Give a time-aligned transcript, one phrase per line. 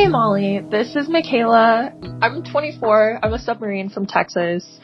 [0.00, 1.92] Hey Molly, this is Michaela.
[2.22, 3.20] I'm 24.
[3.22, 4.80] I'm a submarine from Texas.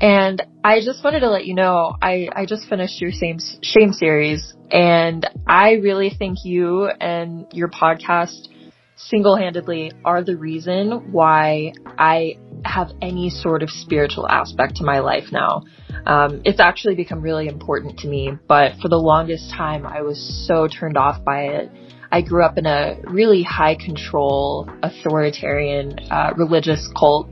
[0.00, 3.92] And I just wanted to let you know, I, I just finished your same shame
[3.92, 8.48] series and I really think you and your podcast
[8.96, 15.30] single-handedly are the reason why I have any sort of spiritual aspect to my life
[15.30, 15.62] now.
[16.06, 20.44] Um, it's actually become really important to me, but for the longest time I was
[20.48, 21.70] so turned off by it
[22.10, 27.28] I grew up in a really high control, authoritarian, uh, religious cult.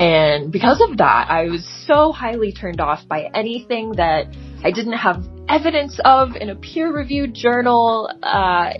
[0.00, 4.26] And because of that, I was so highly turned off by anything that
[4.64, 8.10] I didn't have evidence of in a peer reviewed journal.
[8.22, 8.72] Uh,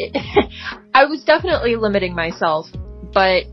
[0.95, 2.67] I was definitely limiting myself,
[3.13, 3.45] but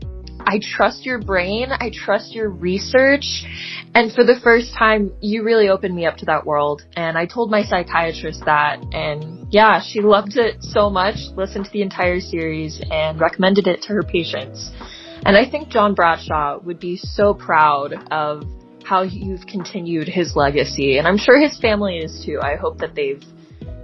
[0.48, 1.68] I trust your brain.
[1.70, 3.44] I trust your research.
[3.94, 6.82] And for the first time, you really opened me up to that world.
[6.96, 8.82] And I told my psychiatrist that.
[8.92, 13.82] And yeah, she loved it so much, listened to the entire series and recommended it
[13.82, 14.72] to her patients.
[15.26, 18.44] And I think John Bradshaw would be so proud of
[18.84, 20.96] how you've continued his legacy.
[20.96, 22.40] And I'm sure his family is too.
[22.42, 23.22] I hope that they've,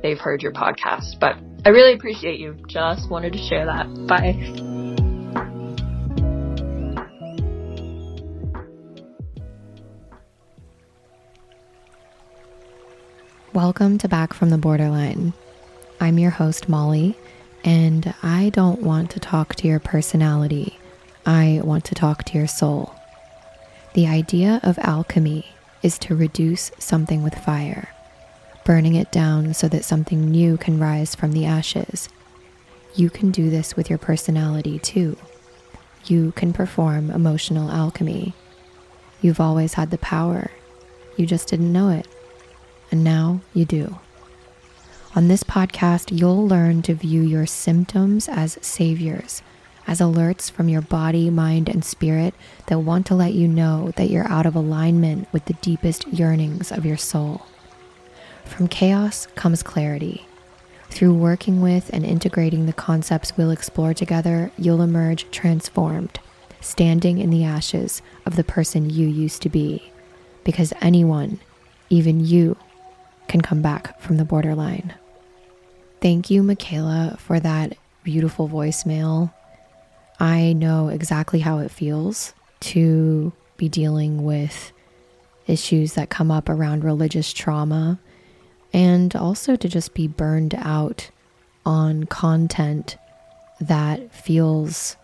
[0.03, 1.37] they've heard your podcast, but
[1.67, 2.57] I really appreciate you.
[2.69, 4.07] Just wanted to share that.
[4.09, 4.74] Bye.
[13.55, 15.33] Welcome to Back from the Borderline.
[16.01, 17.17] I'm your host, Molly,
[17.63, 20.77] and I don't want to talk to your personality.
[21.25, 22.93] I want to talk to your soul.
[23.93, 25.47] The idea of alchemy
[25.85, 27.91] is to reduce something with fire,
[28.65, 32.09] burning it down so that something new can rise from the ashes.
[32.97, 35.17] You can do this with your personality too.
[36.07, 38.35] You can perform emotional alchemy.
[39.21, 40.51] You've always had the power,
[41.17, 42.09] you just didn't know it
[42.95, 43.99] and now you do.
[45.17, 49.43] On this podcast, you'll learn to view your symptoms as saviors,
[49.89, 52.35] as alerts from your body, mind, and spirit
[52.69, 56.71] that want to let you know that you're out of alignment with the deepest yearnings
[56.71, 57.45] of your soul.
[58.45, 60.29] From chaos comes clarity.
[60.89, 66.21] Through working with and integrating the concepts we'll explore together, you'll emerge transformed,
[66.61, 69.91] standing in the ashes of the person you used to be.
[70.45, 71.41] Because anyone,
[71.91, 72.57] even you,
[73.29, 74.95] can come back from the borderline.
[76.01, 79.33] Thank you, Michaela, for that beautiful voicemail.
[80.21, 84.73] I know exactly how it feels to be dealing with
[85.47, 87.99] issues that come up around religious trauma
[88.73, 91.11] and also to just be burned out
[91.65, 92.97] on content
[93.61, 94.97] that feels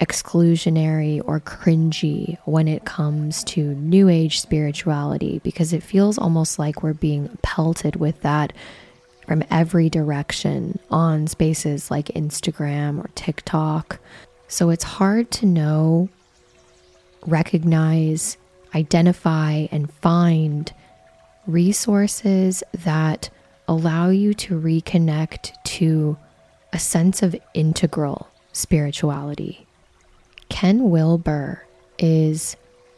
[0.00, 6.82] exclusionary or cringy when it comes to new age spirituality because it feels almost like
[6.82, 8.52] we're being pelted with that
[9.26, 13.98] from every direction on spaces like Instagram or TikTok.
[14.48, 16.08] So it's hard to know,
[17.26, 18.36] recognize,
[18.74, 20.72] identify, and find
[21.46, 23.30] resources that
[23.66, 26.16] allow you to reconnect to
[26.72, 29.65] a sense of integral spirituality.
[30.48, 31.64] Ken Wilber
[31.98, 32.56] is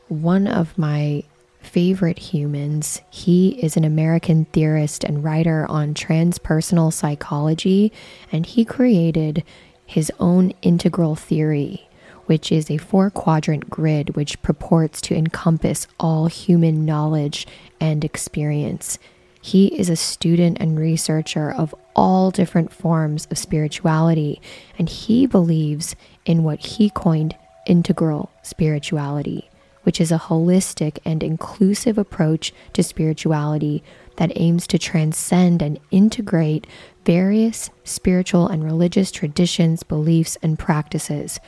[0.08, 1.22] one of my
[1.60, 3.02] favorite humans.
[3.10, 7.92] He is an American theorist and writer on transpersonal psychology,
[8.32, 9.44] and he created
[9.84, 11.88] his own integral theory,
[12.26, 17.46] which is a four quadrant grid which purports to encompass all human knowledge
[17.80, 18.98] and experience.
[19.40, 24.40] He is a student and researcher of all different forms of spirituality,
[24.78, 25.96] and he believes
[26.26, 27.34] in what he coined
[27.68, 29.48] integral spirituality,
[29.84, 33.84] which is a holistic and inclusive approach to spirituality
[34.16, 36.66] that aims to transcend and integrate
[37.04, 41.38] various spiritual and religious traditions, beliefs, and practices.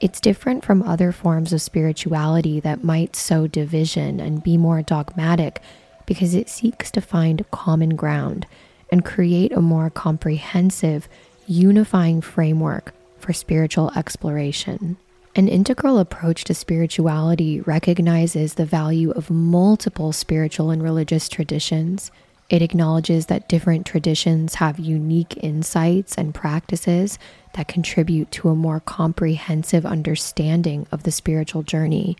[0.00, 5.60] It's different from other forms of spirituality that might sow division and be more dogmatic
[6.06, 8.46] because it seeks to find common ground
[8.90, 11.08] and create a more comprehensive,
[11.46, 14.96] unifying framework for spiritual exploration.
[15.36, 22.10] An integral approach to spirituality recognizes the value of multiple spiritual and religious traditions.
[22.48, 27.18] It acknowledges that different traditions have unique insights and practices
[27.54, 32.16] that contribute to a more comprehensive understanding of the spiritual journey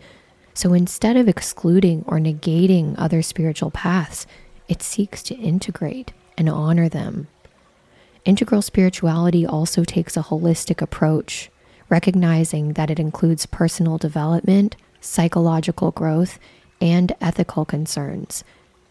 [0.54, 4.24] so instead of excluding or negating other spiritual paths,
[4.68, 7.26] it seeks to integrate and honor them.
[8.24, 11.50] Integral spirituality also takes a holistic approach,
[11.88, 16.38] recognizing that it includes personal development, psychological growth,
[16.80, 18.44] and ethical concerns.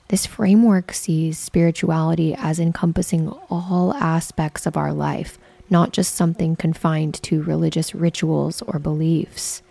[0.09, 5.37] This framework sees spirituality as encompassing all aspects of our life,
[5.69, 9.63] not just something confined to religious rituals or beliefs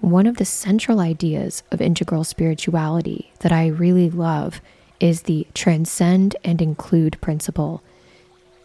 [0.00, 4.60] one of the central ideas of integral spirituality that I really love
[5.00, 7.82] is the transcend and include principle.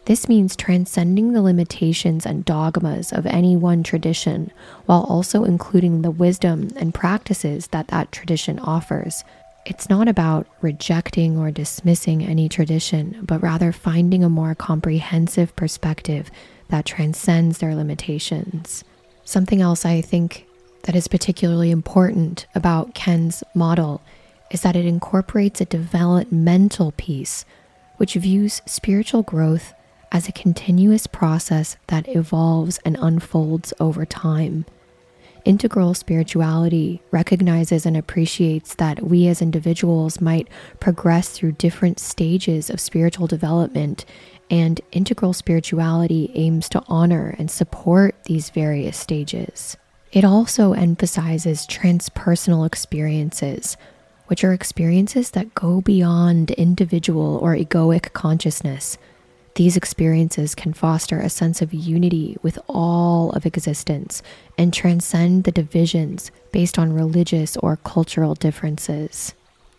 [0.06, 4.52] This means transcending the limitations and dogmas of any one tradition
[4.84, 9.24] while also including the wisdom and practices that that tradition offers.
[9.64, 16.30] It's not about rejecting or dismissing any tradition, but rather finding a more comprehensive perspective
[16.68, 18.84] that transcends their limitations.
[19.24, 20.46] Something else I think
[20.82, 24.02] that is particularly important about Ken's model
[24.50, 27.46] is that it incorporates a developmental piece,
[27.96, 29.72] which views spiritual growth
[30.14, 34.64] as a continuous process that evolves and unfolds over time.
[35.44, 42.80] Integral spirituality recognizes and appreciates that we as individuals might progress through different stages of
[42.80, 44.04] spiritual development,
[44.48, 49.76] and integral spirituality aims to honor and support these various stages.
[50.12, 53.76] It also emphasizes transpersonal experiences,
[54.28, 58.96] which are experiences that go beyond individual or egoic consciousness.
[59.54, 64.22] These experiences can foster a sense of unity with all of existence
[64.58, 69.32] and transcend the divisions based on religious or cultural differences.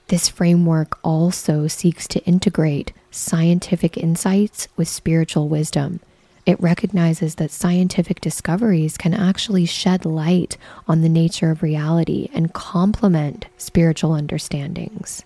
[0.08, 6.00] This framework also seeks to integrate scientific insights with spiritual wisdom
[6.46, 12.54] it recognizes that scientific discoveries can actually shed light on the nature of reality and
[12.54, 15.24] complement spiritual understandings.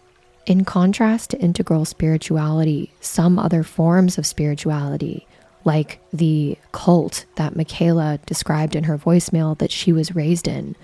[0.50, 5.28] In contrast to integral spirituality, some other forms of spirituality,
[5.64, 10.76] like the cult that Michaela described in her voicemail that she was raised in,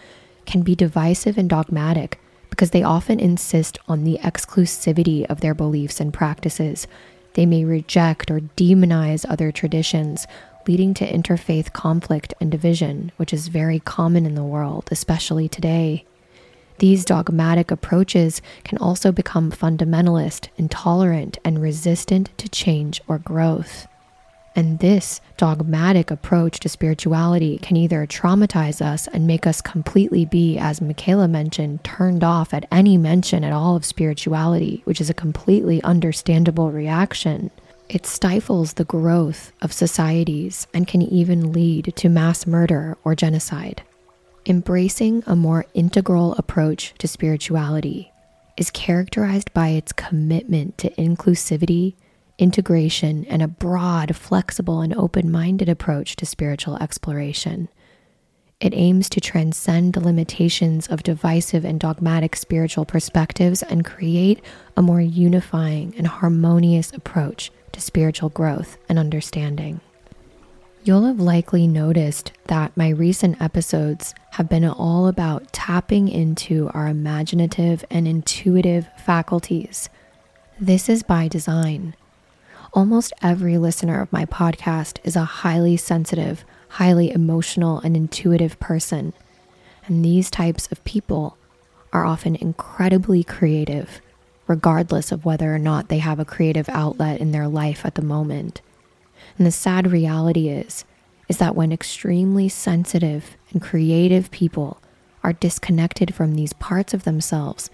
[0.46, 2.20] can be divisive and dogmatic
[2.52, 6.86] because they often insist on the exclusivity of their beliefs and practices
[7.34, 10.28] they may reject or demonize other traditions,
[10.68, 16.06] leading to interfaith conflict and division, which is very common in the world, especially today.
[16.80, 23.88] These dogmatic approaches can also become fundamentalist, intolerant, and resistant to change or growth.
[24.58, 30.58] And this dogmatic approach to spirituality can either traumatize us and make us completely be,
[30.58, 35.14] as Michaela mentioned, turned off at any mention at all of spirituality, which is a
[35.14, 37.52] completely understandable reaction.
[37.90, 43.84] It stifles the growth of societies and can even lead to mass murder or genocide.
[44.48, 48.12] Embracing a more integral approach to spirituality
[48.58, 51.96] is characterized by its commitment to inclusivity
[52.38, 57.70] integration, and a broad, flexible, and open minded approach to spiritual exploration.
[58.60, 64.42] It aims to transcend the limitations of divisive and dogmatic spiritual perspectives and create
[64.78, 69.82] a more unifying and harmonious approach to spiritual growth and understanding.
[70.86, 76.88] You'll have likely noticed that my recent episodes have been all about tapping into our
[76.88, 79.90] imaginative and intuitive faculties.
[80.60, 81.96] This is by design.
[82.72, 89.14] Almost every listener of my podcast is a highly sensitive, highly emotional, and intuitive person.
[89.88, 91.36] And these types of people
[91.94, 94.02] are often incredibly creative,
[94.46, 98.04] regardless of whether or not they have a creative outlet in their life at the
[98.04, 98.62] moment.
[99.38, 100.86] And the sad reality is,
[101.28, 104.80] is that when extremely sensitive and creative people
[105.24, 107.70] are disconnected from these parts of themselves,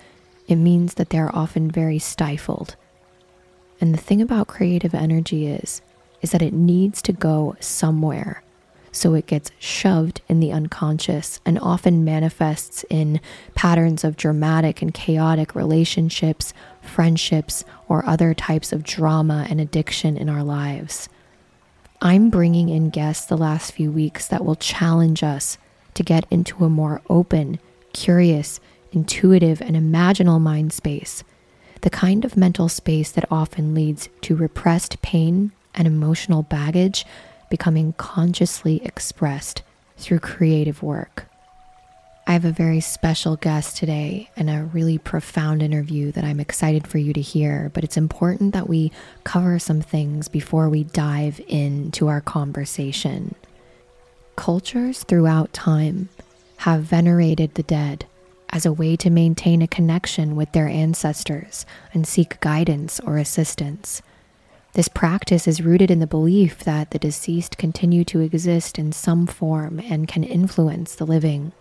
[0.48, 2.75] it means that they're often very stifled.
[3.80, 5.82] And the thing about creative energy is,
[6.22, 8.44] is that it needs to go somewhere.
[8.91, 13.22] So it gets shoved in the unconscious and often manifests in
[13.56, 20.30] patterns of dramatic and chaotic relationships, friendships, or other types of drama and addiction in
[20.30, 21.08] our lives.
[22.03, 25.60] I'm bringing in guests the last few weeks that will challenge us
[25.93, 27.60] to get into a more open,
[27.93, 28.60] curious,
[28.91, 31.24] intuitive, and imaginal mind space,
[31.81, 37.05] the kind of mental space that often leads to repressed pain and emotional baggage
[37.51, 39.62] becoming consciously expressed
[39.98, 41.27] through creative work.
[42.28, 46.88] I have a very special guest today and a really profound interview that I'm excited
[46.88, 48.92] for you to hear, but it's important that we
[49.24, 53.36] cover some things before we dive into our conversation.
[54.36, 56.10] Cultures throughout time
[56.58, 58.06] have venerated the dead
[58.51, 64.01] as a way to maintain a connection with their ancestors and seek guidance or assistance.
[64.74, 69.28] This practice is rooted in the belief that the deceased continue to exist in some
[69.28, 71.51] form and can influence the living.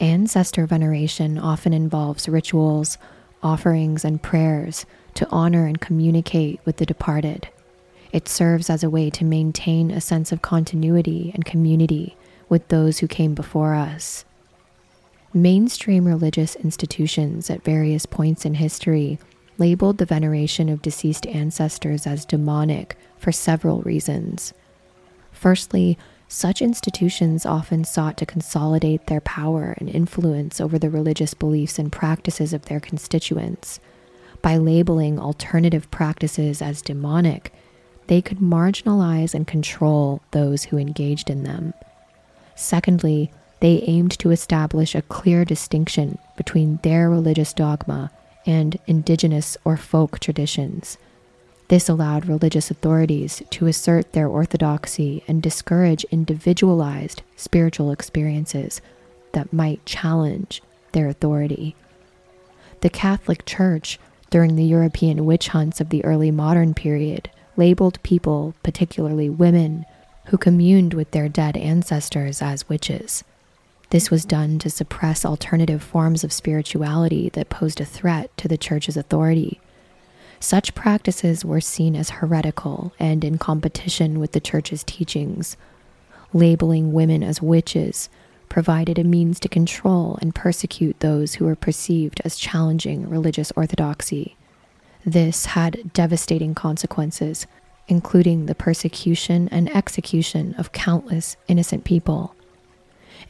[0.00, 2.98] Ancestor veneration often involves rituals,
[3.42, 4.84] offerings, and prayers
[5.14, 7.48] to honor and communicate with the departed.
[8.12, 12.16] It serves as a way to maintain a sense of continuity and community
[12.48, 14.24] with those who came before us.
[15.32, 19.18] Mainstream religious institutions at various points in history
[19.58, 24.52] labeled the veneration of deceased ancestors as demonic for several reasons.
[25.32, 31.78] Firstly, such institutions often sought to consolidate their power and influence over the religious beliefs
[31.78, 33.80] and practices of their constituents.
[34.42, 37.52] By labeling alternative practices as demonic,
[38.08, 41.74] they could marginalize and control those who engaged in them.
[42.54, 48.10] Secondly, they aimed to establish a clear distinction between their religious dogma
[48.44, 50.98] and indigenous or folk traditions.
[51.68, 58.80] This allowed religious authorities to assert their orthodoxy and discourage individualized spiritual experiences
[59.32, 61.74] that might challenge their authority.
[62.82, 63.98] The Catholic Church,
[64.30, 69.86] during the European witch hunts of the early modern period, labeled people, particularly women,
[70.26, 73.24] who communed with their dead ancestors as witches.
[73.90, 78.58] This was done to suppress alternative forms of spirituality that posed a threat to the
[78.58, 79.60] Church's authority.
[80.40, 85.56] Such practices were seen as heretical and in competition with the Church's teachings.
[86.32, 88.08] Labeling women as witches
[88.48, 94.36] provided a means to control and persecute those who were perceived as challenging religious orthodoxy.
[95.04, 97.46] This had devastating consequences,
[97.88, 102.34] including the persecution and execution of countless innocent people.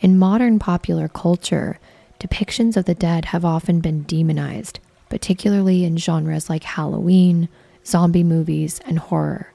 [0.00, 1.78] In modern popular culture,
[2.18, 7.48] depictions of the dead have often been demonized, particularly in genres like Halloween,
[7.84, 9.52] zombie movies, and horror.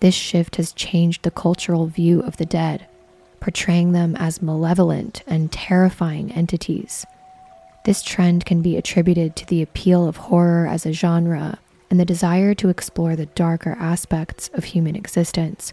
[0.00, 2.86] This shift has changed the cultural view of the dead,
[3.40, 7.06] portraying them as malevolent and terrifying entities.
[7.84, 11.58] This trend can be attributed to the appeal of horror as a genre
[11.90, 15.72] and the desire to explore the darker aspects of human existence.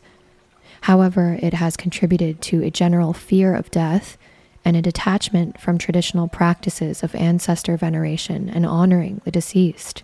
[0.82, 4.18] However, it has contributed to a general fear of death
[4.64, 10.04] and a detachment from traditional practices of ancestor veneration and honoring the deceased.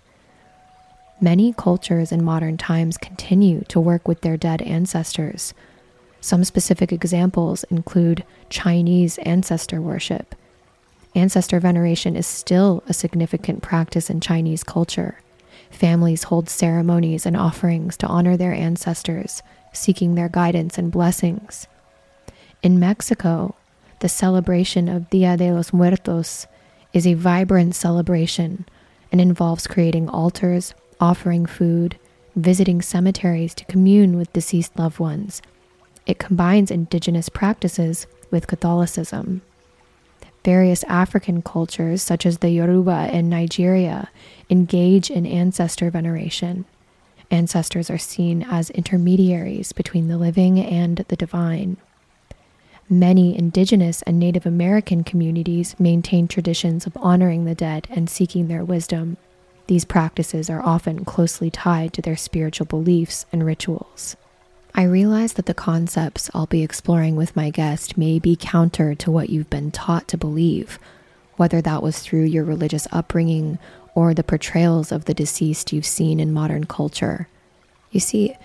[1.20, 5.54] Many cultures in modern times continue to work with their dead ancestors.
[6.22, 10.36] Some specific examples include Chinese ancestor worship.
[11.16, 15.20] Ancestor veneration is still a significant practice in Chinese culture.
[15.72, 19.42] Families hold ceremonies and offerings to honor their ancestors,
[19.74, 21.68] seeking their guidance and blessings.
[22.62, 23.56] In Mexico,
[24.00, 26.46] the celebration of Dia de los Muertos
[26.94, 28.66] is a vibrant celebration
[29.12, 31.98] and involves creating altars, offering food,
[32.36, 35.42] visiting cemeteries to commune with deceased loved ones.
[36.06, 39.42] It combines indigenous practices with Catholicism.
[40.46, 44.10] Various African cultures, such as the Yoruba in Nigeria,
[44.50, 46.66] engage in ancestor veneration.
[47.30, 51.76] ancestors are seen as intermediaries between the living and the divine.
[52.90, 58.64] Many indigenous and Native American communities maintain traditions of honoring the dead and seeking their
[58.64, 59.18] wisdom.
[59.68, 64.16] These practices are often closely tied to their spiritual beliefs and rituals.
[64.74, 69.12] I realize that the concepts I'll be exploring with my guest may be counter to
[69.12, 70.80] what you've been taught to believe,
[71.36, 73.60] whether that was through your religious upbringing
[73.96, 77.28] or the portrayals of the deceased you've seen in modern culture.
[77.92, 78.38] You see,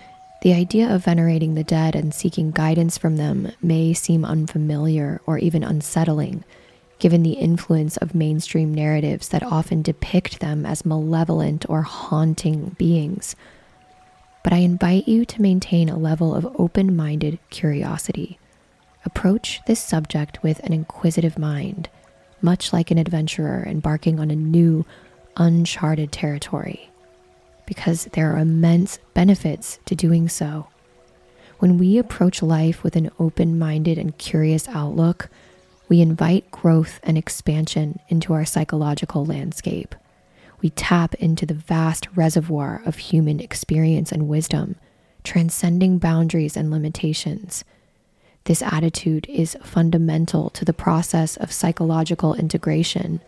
[0.43, 5.37] the idea of venerating the dead and seeking guidance from them may seem unfamiliar or
[5.37, 6.43] even unsettling,
[6.99, 13.37] given the influence of mainstream narratives that often depict them as malevolent or haunting beings.
[14.43, 18.37] But I invite you to maintain a level of open minded curiosity.
[19.05, 21.87] Approach this subject with an inquisitive mind
[22.41, 24.85] much like an adventurer embarking on a new,
[25.37, 26.89] uncharted territory,
[27.65, 30.67] because there are immense benefits to doing so.
[31.59, 35.29] When we approach life with an open minded and curious outlook,
[35.87, 39.95] we invite growth and expansion into our psychological landscape.
[40.61, 44.75] We tap into the vast reservoir of human experience and wisdom,
[45.23, 47.63] transcending boundaries and limitations
[48.45, 53.21] this attitude is fundamental to the process of psychological integration,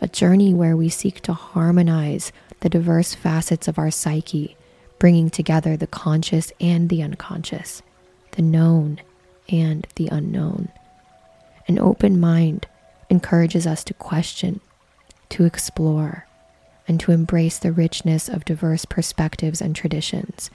[0.00, 2.32] a journey where we seek to harmonize
[2.66, 4.56] the diverse facets of our psyche,
[4.98, 7.80] bringing together the conscious and the unconscious,
[8.32, 9.00] the known
[9.48, 10.68] and the unknown.
[11.68, 12.66] An open mind
[13.08, 14.60] encourages us to question,
[15.28, 16.26] to explore,
[16.88, 20.50] and to embrace the richness of diverse perspectives and traditions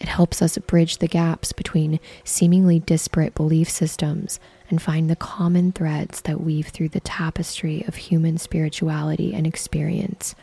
[0.00, 4.38] it helps us bridge the gaps between seemingly disparate belief systems
[4.70, 10.34] and find the common threads that weave through the tapestry of human spirituality and experience.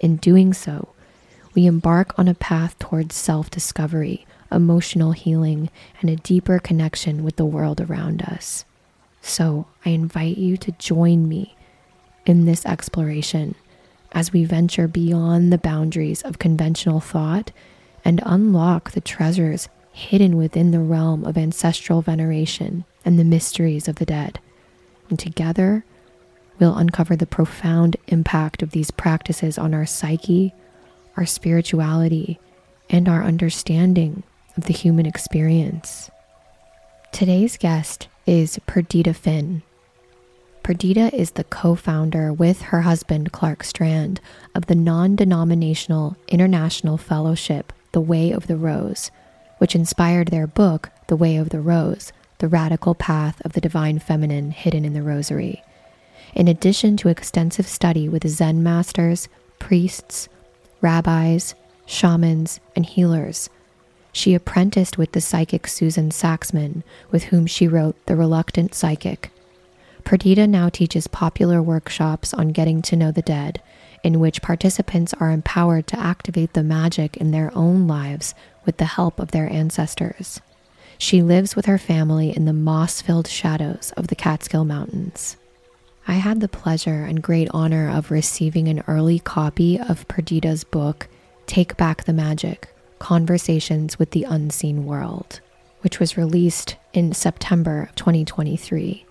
[0.00, 0.88] In doing so,
[1.54, 7.36] we embark on a path towards self discovery, emotional healing, and a deeper connection with
[7.36, 8.64] the world around us.
[9.22, 11.54] So, I invite you to join me
[12.24, 13.54] in this exploration
[14.12, 17.52] as we venture beyond the boundaries of conventional thought
[18.04, 23.96] and unlock the treasures hidden within the realm of ancestral veneration and the mysteries of
[23.96, 24.40] the dead.
[25.08, 25.84] And together,
[26.60, 30.54] we'll uncover the profound impact of these practices on our psyche,
[31.16, 32.38] our spirituality,
[32.90, 34.22] and our understanding
[34.56, 36.10] of the human experience.
[37.12, 39.62] Today's guest is Perdita Finn.
[40.62, 44.20] Perdita is the co founder with her husband, Clark Strand,
[44.54, 49.10] of the non denominational International Fellowship the Way of the Rose,
[49.58, 53.98] which inspired their book, The Way of the Rose The Radical Path of the Divine
[53.98, 55.64] Feminine Hidden in the Rosary.
[56.34, 60.28] In addition to extensive study with Zen masters, priests,
[60.80, 61.54] rabbis,
[61.86, 63.50] shamans, and healers,
[64.12, 69.30] she apprenticed with the psychic Suzan Saxman, with whom she wrote The Reluctant Psychic.
[70.04, 73.62] Perdita now teaches popular workshops on getting to know the dead
[74.02, 78.86] in which participants are empowered to activate the magic in their own lives with the
[78.86, 80.40] help of their ancestors.
[80.98, 85.36] She lives with her family in the moss filled shadows of the Catskill Mountains.
[86.08, 91.08] I had the pleasure and great honor of receiving an early copy of Perdita's book,
[91.46, 95.40] Take Back the Magic Conversations with the Unseen World,
[95.82, 99.04] which was released in September 2023.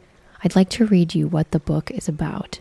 [0.44, 2.60] I'd like to read you what the book is about.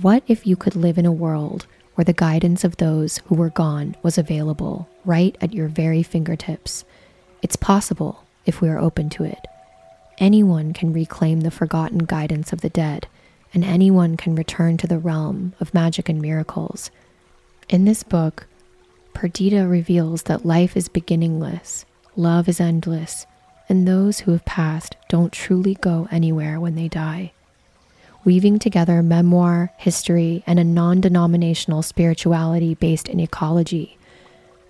[0.00, 3.50] What if you could live in a world where the guidance of those who were
[3.50, 6.84] gone was available right at your very fingertips?
[7.42, 9.46] It's possible if we are open to it.
[10.18, 13.08] Anyone can reclaim the forgotten guidance of the dead,
[13.52, 16.90] and anyone can return to the realm of magic and miracles.
[17.68, 18.46] In this book,
[19.12, 21.84] Perdita reveals that life is beginningless,
[22.16, 23.26] love is endless,
[23.68, 27.32] and those who have passed don't truly go anywhere when they die
[28.24, 33.98] weaving together memoir, history, and a non denominational spirituality based in ecology.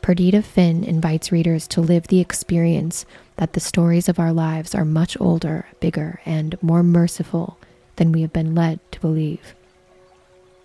[0.03, 4.85] Perdita Finn invites readers to live the experience that the stories of our lives are
[4.85, 7.59] much older, bigger, and more merciful
[7.97, 9.55] than we have been led to believe.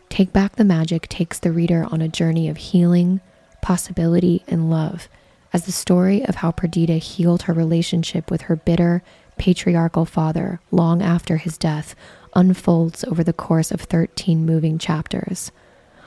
[0.09, 3.21] Take Back the Magic takes the reader on a journey of healing,
[3.61, 5.07] possibility, and love
[5.53, 9.01] as the story of how Perdita healed her relationship with her bitter,
[9.37, 11.95] patriarchal father long after his death
[12.35, 15.51] unfolds over the course of 13 moving chapters.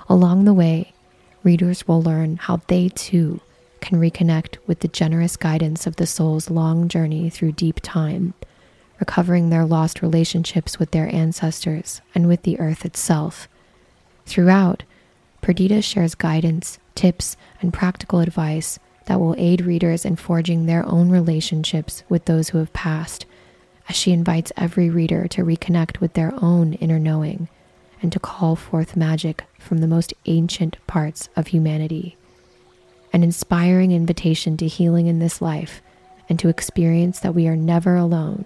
[0.08, 0.92] Along the way,
[1.42, 3.40] readers will learn how they too
[3.82, 8.32] can reconnect with the generous guidance of the soul's long journey through deep time,
[8.98, 13.48] recovering their lost relationships with their ancestors and with the earth itself.
[14.24, 14.84] Throughout,
[15.42, 21.10] Perdita shares guidance, tips, and practical advice that will aid readers in forging their own
[21.10, 23.26] relationships with those who have passed,
[23.88, 27.48] as she invites every reader to reconnect with their own inner knowing
[28.00, 32.16] and to call forth magic from the most ancient parts of humanity.
[33.12, 35.82] An inspiring invitation to healing in this life
[36.28, 38.44] and to experience that we are never alone.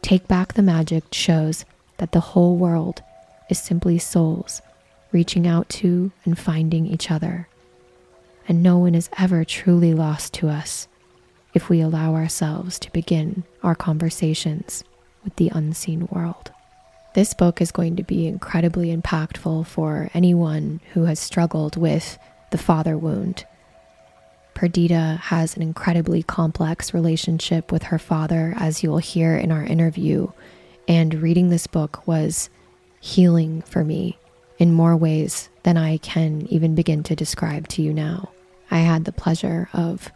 [0.00, 1.64] Take Back the Magic shows
[1.98, 3.02] that the whole world
[3.50, 4.62] is simply souls
[5.12, 7.48] reaching out to and finding each other.
[8.48, 10.88] And no one is ever truly lost to us
[11.54, 14.82] if we allow ourselves to begin our conversations
[15.22, 16.50] with the unseen world.
[17.14, 22.18] This book is going to be incredibly impactful for anyone who has struggled with
[22.50, 23.46] the father wound.
[24.64, 29.62] Perdita has an incredibly complex relationship with her father, as you will hear in our
[29.62, 30.28] interview.
[30.88, 32.48] And reading this book was
[32.98, 34.16] healing for me
[34.58, 38.30] in more ways than I can even begin to describe to you now.
[38.70, 40.10] I had the pleasure of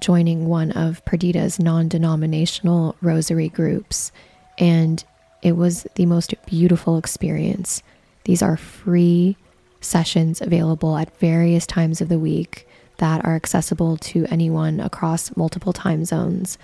[0.00, 4.12] joining one of Perdita's non denominational rosary groups,
[4.56, 5.04] and
[5.42, 7.82] it was the most beautiful experience.
[8.24, 9.36] These are free
[9.82, 12.66] sessions available at various times of the week
[13.00, 16.58] that are accessible to anyone across multiple time zones.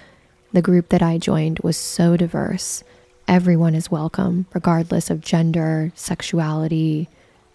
[0.52, 2.84] The group that I joined was so diverse.
[3.26, 7.08] Everyone is welcome, regardless of gender, sexuality,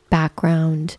[0.09, 0.97] background.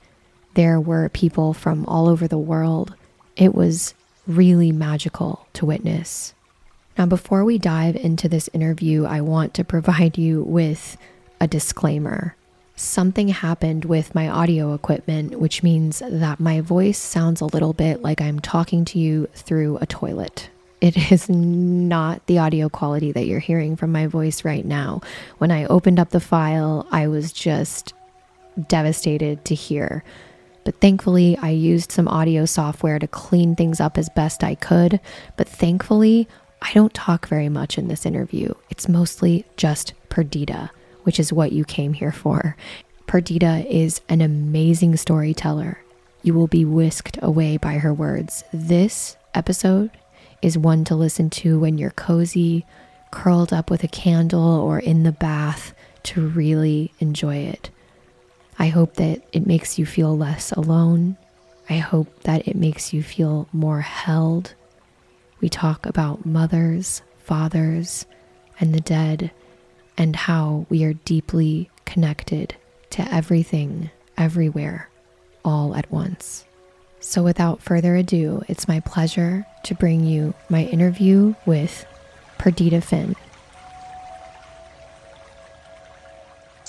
[0.54, 2.94] There were people from all over the world.
[3.36, 3.94] It was
[4.28, 6.34] really magical to witness.
[6.96, 10.96] Now, before we dive into this interview, I want to provide you with
[11.40, 12.36] a disclaimer.
[12.74, 18.02] Something happened with my audio equipment, which means that my voice sounds a little bit
[18.02, 20.48] like I'm talking to you through a toilet.
[20.80, 25.00] It is not the audio quality that you're hearing from my voice right now.
[25.38, 27.94] When I opened up the file, I was just
[28.68, 30.02] devastated to hear.
[30.64, 35.00] But thankfully, I used some audio software to clean things up as best I could.
[35.36, 36.28] But thankfully,
[36.60, 38.52] I don't talk very much in this interview.
[38.70, 40.70] It's mostly just Perdita,
[41.02, 42.56] which is what you came here for.
[43.06, 45.78] Perdita is an amazing storyteller.
[46.22, 48.44] You will be whisked away by her words.
[48.52, 49.90] This episode
[50.40, 52.64] is one to listen to when you're cozy,
[53.10, 57.70] curled up with a candle, or in the bath to really enjoy it.
[58.58, 61.16] I hope that it makes you feel less alone.
[61.68, 64.54] I hope that it makes you feel more held
[65.42, 68.06] we talk about mothers, fathers,
[68.60, 69.32] and the dead,
[70.02, 72.56] and how we are deeply connected
[72.90, 74.90] to everything, everywhere,
[75.44, 76.44] all at once.
[76.98, 81.86] So, without further ado, it's my pleasure to bring you my interview with
[82.36, 83.14] Perdita Finn.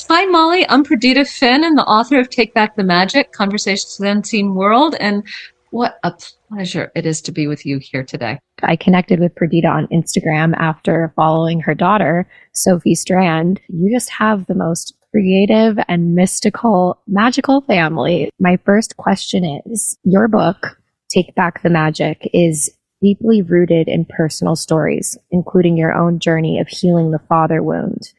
[0.10, 0.70] Hi, Molly.
[0.70, 4.54] I'm Perdita Finn and the author of Take Back the Magic Conversations with the Unseen
[4.54, 4.96] World.
[5.00, 5.24] And
[5.74, 6.14] what a
[6.48, 8.38] pleasure it is to be with you here today.
[8.62, 13.60] I connected with Perdita on Instagram after following her daughter, Sophie Strand.
[13.70, 18.30] You just have the most creative and mystical, magical family.
[18.40, 22.70] My first question is your book, Take Back the Magic, is
[23.02, 28.14] deeply rooted in personal stories, including your own journey of healing the father wound.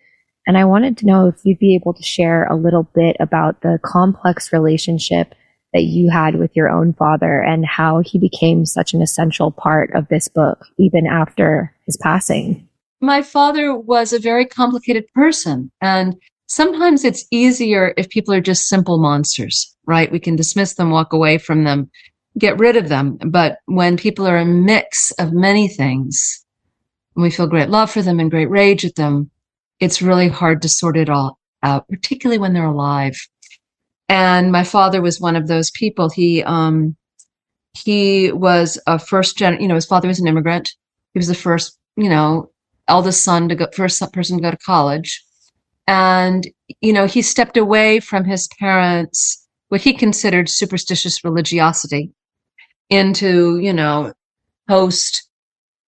[0.49, 3.61] And I wanted to know if you'd be able to share a little bit about
[3.61, 5.37] the complex relationship
[5.75, 9.93] that you had with your own father and how he became such an essential part
[9.93, 12.67] of this book, even after his passing.
[13.01, 15.71] My father was a very complicated person.
[15.83, 16.15] And
[16.47, 20.11] sometimes it's easier if people are just simple monsters, right?
[20.11, 21.91] We can dismiss them, walk away from them,
[22.39, 23.19] get rid of them.
[23.27, 26.45] But when people are a mix of many things,
[27.17, 29.31] and we feel great love for them and great rage at them,
[29.81, 33.19] it's really hard to sort it all out, particularly when they're alive.
[34.09, 36.11] And my father was one of those people.
[36.11, 36.97] He, um,
[37.75, 40.71] he was a first gen, you know, his father was an immigrant.
[41.13, 42.51] He was the first, you know,
[42.89, 45.25] eldest son to go, first person to go to college.
[45.87, 46.47] And,
[46.81, 52.13] you know, he stepped away from his parents, what he considered superstitious religiosity
[52.91, 54.13] into, you know,
[54.69, 55.29] post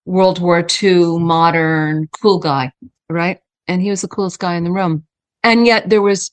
[0.04, 2.72] World War II modern cool guy,
[3.08, 3.38] right?
[3.68, 5.04] And he was the coolest guy in the room.
[5.42, 6.30] And yet there was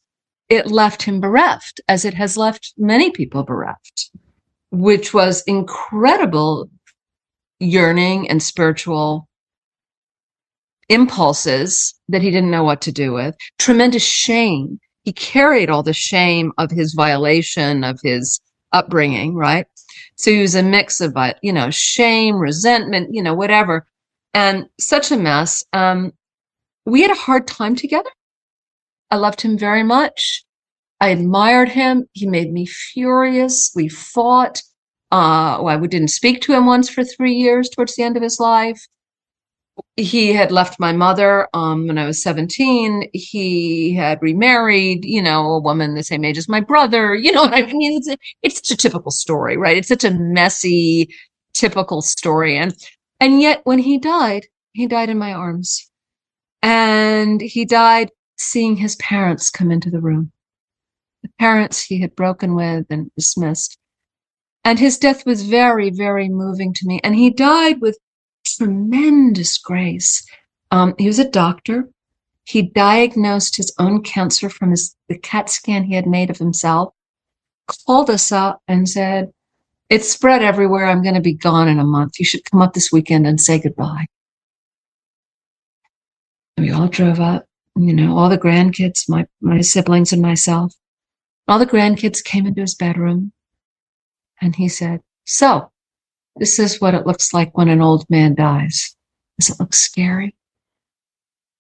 [0.50, 4.12] it left him bereft, as it has left many people bereft,
[4.72, 6.70] which was incredible
[7.60, 9.28] yearning and spiritual
[10.90, 14.80] impulses that he didn't know what to do with, tremendous shame.
[15.04, 18.40] He carried all the shame of his violation of his
[18.72, 19.66] upbringing, right?
[20.16, 23.86] So he was a mix of, uh, you know, shame, resentment, you know, whatever,
[24.34, 25.64] and such a mess.
[25.74, 26.14] Um,
[26.86, 28.10] we had a hard time together.
[29.12, 30.44] I loved him very much.
[31.00, 32.08] I admired him.
[32.14, 33.72] He made me furious.
[33.76, 34.62] We fought.
[35.12, 38.24] Uh, well, I didn't speak to him once for three years towards the end of
[38.24, 38.82] his life.
[39.98, 43.10] He had left my mother um, when I was 17.
[43.14, 47.16] He had remarried, you know, a woman the same age as my brother.
[47.16, 47.98] You know what I mean?
[47.98, 49.78] It's, it's such a typical story, right?
[49.78, 51.14] It's such a messy,
[51.54, 52.58] typical story.
[52.58, 52.74] And,
[53.20, 55.90] and yet when he died, he died in my arms.
[56.62, 58.10] And he died
[58.44, 60.32] seeing his parents come into the room.
[61.24, 63.78] The parents he had broken with and dismissed.
[64.66, 67.00] And his death was very, very moving to me.
[67.04, 67.98] And he died with
[68.46, 70.26] tremendous grace.
[70.72, 71.90] Um, he was a doctor.
[72.46, 76.94] He diagnosed his own cancer from his, the CAT scan he had made of himself,
[77.86, 79.32] called us up and said,
[79.90, 80.88] it's spread everywhere.
[80.88, 82.20] I'm going to be gone in a month.
[82.20, 84.08] You should come up this weekend and say goodbye.
[86.58, 90.74] And we all drove up, you know, all the grandkids, my, my siblings and myself.
[91.48, 93.32] All the grandkids came into his bedroom
[94.42, 95.72] and he said, so
[96.38, 98.96] this is what it looks like when an old man dies.
[99.40, 100.36] Does it look scary?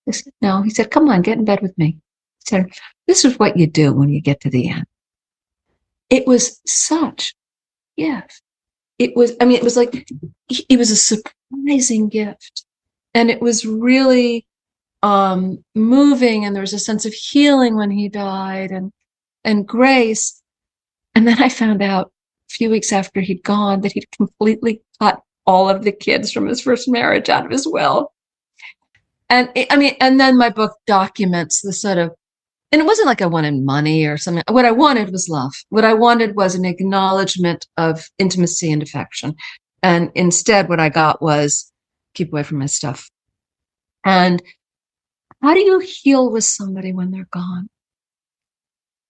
[0.07, 0.61] I said, no.
[0.61, 1.97] He said, come on, get in bed with me.
[2.39, 2.71] He said,
[3.07, 4.85] this is what you do when you get to the end.
[6.09, 7.33] It was such
[7.97, 8.41] gift.
[8.99, 10.07] It was, I mean, it was like,
[10.49, 12.65] it was a surprising gift.
[13.13, 14.45] And it was really
[15.03, 18.91] um, moving and there was a sense of healing when he died and,
[19.43, 20.41] and grace.
[21.13, 25.21] And then I found out a few weeks after he'd gone that he'd completely cut
[25.45, 28.13] all of the kids from his first marriage out of his will.
[29.29, 32.11] And I mean, and then my book documents the sort of,
[32.71, 34.43] and it wasn't like I wanted money or something.
[34.49, 35.53] What I wanted was love.
[35.69, 39.35] What I wanted was an acknowledgement of intimacy and affection.
[39.81, 41.71] And instead, what I got was
[42.13, 43.09] keep away from my stuff.
[44.05, 44.41] And
[45.43, 47.67] how do you heal with somebody when they're gone?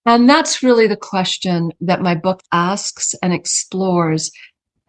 [0.07, 4.31] And that's really the question that my book asks and explores.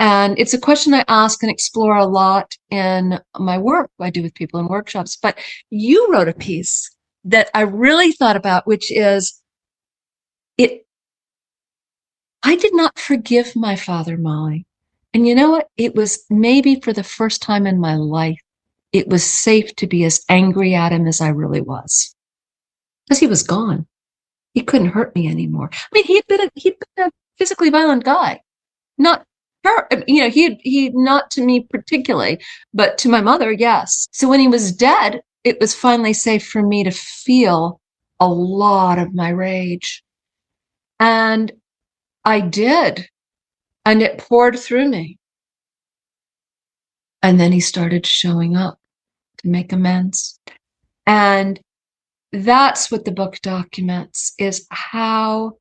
[0.00, 4.22] And it's a question I ask and explore a lot in my work I do
[4.22, 5.18] with people in workshops.
[5.20, 6.90] But you wrote a piece
[7.24, 9.40] that I really thought about, which is
[10.56, 10.86] it.
[12.42, 14.66] I did not forgive my father, Molly.
[15.12, 15.68] And you know what?
[15.76, 18.40] It was maybe for the first time in my life
[18.94, 22.14] it was safe to be as angry at him as I really was.
[23.04, 23.86] Because he was gone.
[24.54, 25.68] He couldn't hurt me anymore.
[25.72, 28.40] I mean, he'd been a, he'd been a physically violent guy.
[28.96, 29.24] Not
[29.64, 32.40] her, you know, he he not to me particularly,
[32.72, 34.06] but to my mother, yes.
[34.12, 37.80] So when he was dead, it was finally safe for me to feel
[38.20, 40.04] a lot of my rage.
[41.00, 41.50] And
[42.24, 43.08] I did.
[43.84, 45.18] And it poured through me.
[47.22, 48.78] And then he started showing up
[49.44, 50.38] make amends.
[51.06, 51.60] And
[52.32, 55.52] that's what the book documents is how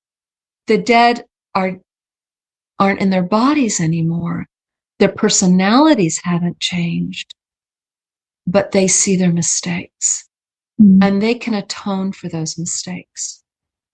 [0.67, 1.77] the dead are
[2.79, 4.47] aren't in their bodies anymore.
[4.99, 7.33] Their personalities haven't changed,
[8.47, 10.27] but they see their mistakes
[10.81, 10.99] mm-hmm.
[11.01, 13.43] and they can atone for those mistakes.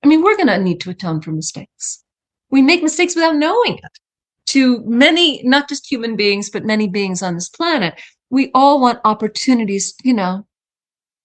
[0.04, 2.04] I mean, we're going to need to atone for mistakes.
[2.50, 4.00] We make mistakes without knowing it
[4.48, 8.00] to many, not just human beings, but many beings on this planet
[8.30, 10.46] we all want opportunities, you know,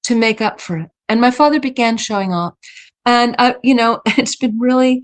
[0.05, 0.90] to make up for it.
[1.09, 2.57] And my father began showing up.
[3.05, 5.03] And, uh, you know, it's been really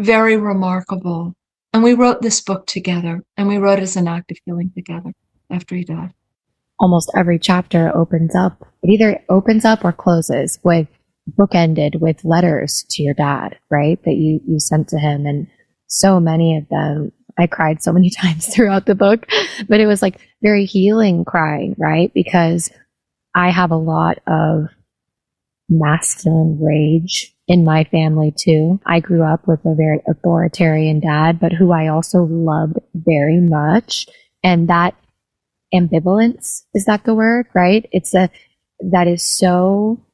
[0.00, 1.34] very remarkable.
[1.72, 5.12] And we wrote this book together and we wrote as an act of healing together
[5.50, 6.12] after he died.
[6.78, 10.88] Almost every chapter opens up, it either opens up or closes with
[11.38, 14.02] bookended with letters to your dad, right?
[14.04, 15.24] That you, you sent to him.
[15.24, 15.46] And
[15.86, 19.26] so many of them I cried so many times throughout the book,
[19.68, 22.12] but it was like very healing crying, right?
[22.14, 22.70] Because
[23.34, 24.66] I have a lot of
[25.68, 28.80] masculine rage in my family too.
[28.86, 34.06] I grew up with a very authoritarian dad, but who I also loved very much.
[34.44, 34.94] And that
[35.74, 37.88] ambivalence, is that the word, right?
[37.92, 38.30] It's a,
[38.80, 40.04] that is so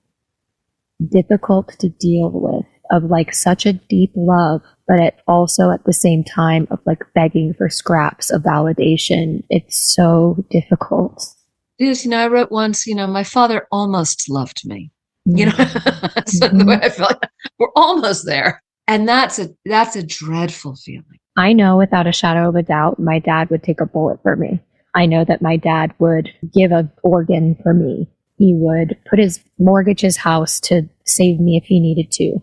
[1.07, 2.58] difficult to deal with
[2.91, 7.03] of like such a deep love but it also at the same time of like
[7.15, 9.45] begging for scraps of validation.
[9.51, 11.35] It's so difficult.
[11.79, 14.91] Yes, you know, I wrote once, you know, my father almost loved me.
[15.27, 16.59] You know, mm-hmm.
[16.59, 18.63] the way I feel like we're almost there.
[18.89, 21.05] And that's a that's a dreadful feeling.
[21.37, 24.35] I know without a shadow of a doubt my dad would take a bullet for
[24.35, 24.61] me.
[24.95, 28.09] I know that my dad would give an organ for me.
[28.39, 32.41] He would put his mortgage his house to save me if he needed to.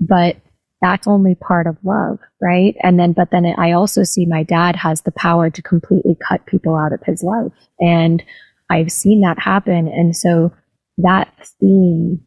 [0.00, 0.36] But
[0.82, 2.76] that's only part of love, right?
[2.82, 6.44] And then, but then I also see my dad has the power to completely cut
[6.46, 7.52] people out of his life.
[7.80, 8.22] And
[8.70, 9.88] I've seen that happen.
[9.88, 10.52] And so
[10.98, 12.20] that theme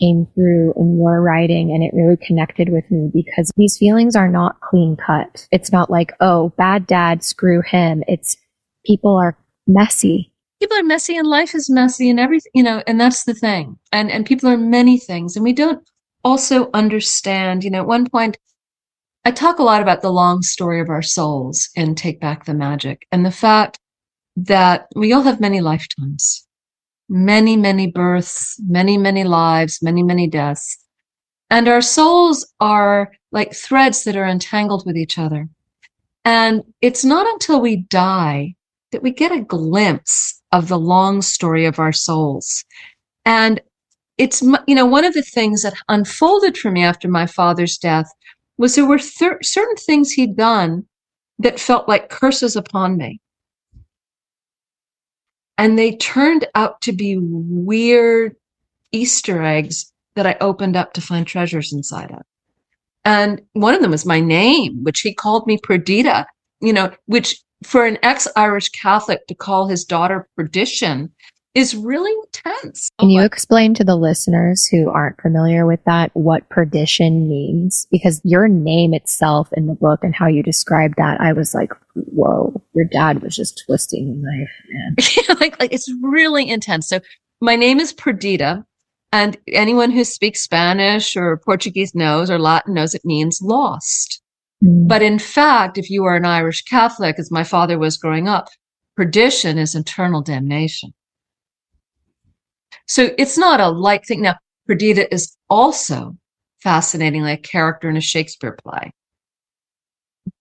[0.00, 4.28] came through in your writing and it really connected with me because these feelings are
[4.28, 5.46] not clean cut.
[5.52, 8.02] It's not like, oh, bad dad, screw him.
[8.08, 8.36] It's
[8.86, 10.32] people are messy.
[10.60, 13.78] People are messy and life is messy and everything, you know, and that's the thing.
[13.92, 15.86] And, and people are many things and we don't
[16.24, 18.38] also understand, you know, at one point,
[19.24, 22.54] I talk a lot about the long story of our souls and Take Back the
[22.54, 23.78] Magic and the fact
[24.36, 26.46] that we all have many lifetimes
[27.10, 30.78] many, many births, many, many lives, many, many deaths.
[31.50, 35.48] And our souls are like threads that are entangled with each other.
[36.24, 38.54] And it's not until we die
[38.92, 42.64] that we get a glimpse of the long story of our souls.
[43.24, 43.60] And
[44.20, 48.10] it's, you know, one of the things that unfolded for me after my father's death
[48.58, 50.84] was there were thir- certain things he'd done
[51.38, 53.20] that felt like curses upon me
[55.60, 58.34] and they turned out to be weird
[58.92, 62.22] Easter eggs that I opened up to find treasures inside of.
[63.04, 66.24] And one of them was my name, which he called me Perdita,
[66.62, 71.12] you know, which for an ex Irish Catholic to call his daughter perdition
[71.54, 72.90] is really intense.
[73.00, 77.86] Can you explain to the listeners who aren't familiar with that what perdition means?
[77.90, 81.72] Because your name itself in the book and how you described that, I was like,
[81.94, 85.38] whoa, your dad was just twisting the knife, man.
[85.40, 86.88] like, like it's really intense.
[86.88, 87.00] So
[87.40, 88.64] my name is Perdita.
[89.12, 94.22] And anyone who speaks Spanish or Portuguese knows or Latin knows it means lost.
[94.64, 94.86] Mm.
[94.86, 98.46] But in fact, if you are an Irish Catholic, as my father was growing up,
[98.96, 100.92] perdition is eternal damnation.
[102.90, 104.20] So it's not a like thing.
[104.20, 104.34] Now,
[104.66, 106.16] Perdita is also
[106.60, 108.90] fascinatingly a character in a Shakespeare play.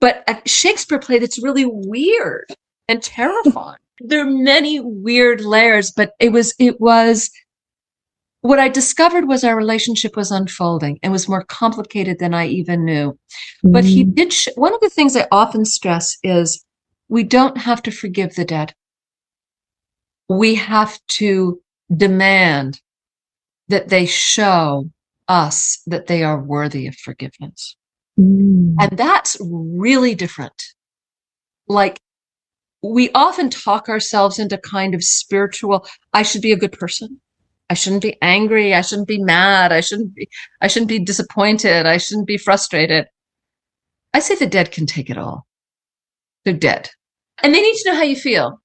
[0.02, 2.48] But a Shakespeare play that's really weird
[2.88, 3.78] and terrifying.
[4.00, 7.30] there are many weird layers, but it was, it was,
[8.42, 12.84] what I discovered was our relationship was unfolding and was more complicated than I even
[12.84, 13.12] knew.
[13.12, 13.72] Mm-hmm.
[13.74, 14.16] But he mm.
[14.16, 16.66] did, sh- one of the things I often stress is
[17.10, 18.74] we don't have to forgive the dead.
[20.28, 21.62] We have to
[21.96, 22.82] demand
[23.68, 24.90] that they show
[25.28, 27.76] us that they are worthy of forgiveness.
[28.20, 28.76] Mm.
[28.80, 30.62] And that's really different.
[31.68, 32.00] Like
[32.82, 37.22] we often talk ourselves into kind of spiritual, I should be a good person.
[37.70, 38.74] I shouldn't be angry.
[38.74, 39.72] I shouldn't be mad.
[39.72, 40.28] I shouldn't be,
[40.62, 41.86] I shouldn't be disappointed.
[41.86, 43.06] I shouldn't be frustrated.
[44.14, 45.46] I say the dead can take it all.
[46.46, 46.90] They're dead
[47.44, 48.60] and they need to know how you feel.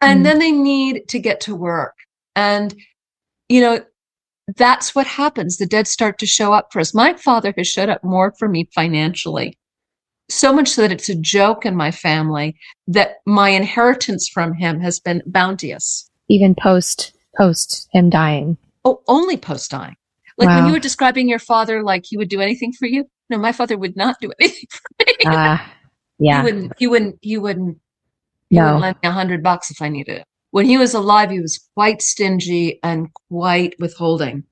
[0.00, 0.24] And mm.
[0.24, 1.94] then they need to get to work
[2.36, 2.74] and,
[3.48, 3.80] you know,
[4.56, 5.56] that's what happens.
[5.56, 6.94] The dead start to show up for us.
[6.94, 9.58] My father has showed up more for me financially,
[10.28, 14.80] so much so that it's a joke in my family that my inheritance from him
[14.80, 16.08] has been bounteous.
[16.28, 18.56] Even post, post him dying.
[18.84, 19.96] Oh, only post dying.
[20.38, 20.58] Like wow.
[20.58, 23.06] when you were describing your father, like he would do anything for you.
[23.30, 25.14] No, my father would not do anything for me.
[25.24, 25.58] Uh,
[26.18, 26.38] yeah.
[26.38, 27.78] He wouldn't, he wouldn't, he wouldn't,
[28.50, 28.64] he no.
[28.64, 31.38] wouldn't lend me a hundred bucks if I needed it when he was alive, he
[31.38, 34.42] was quite stingy and quite withholding.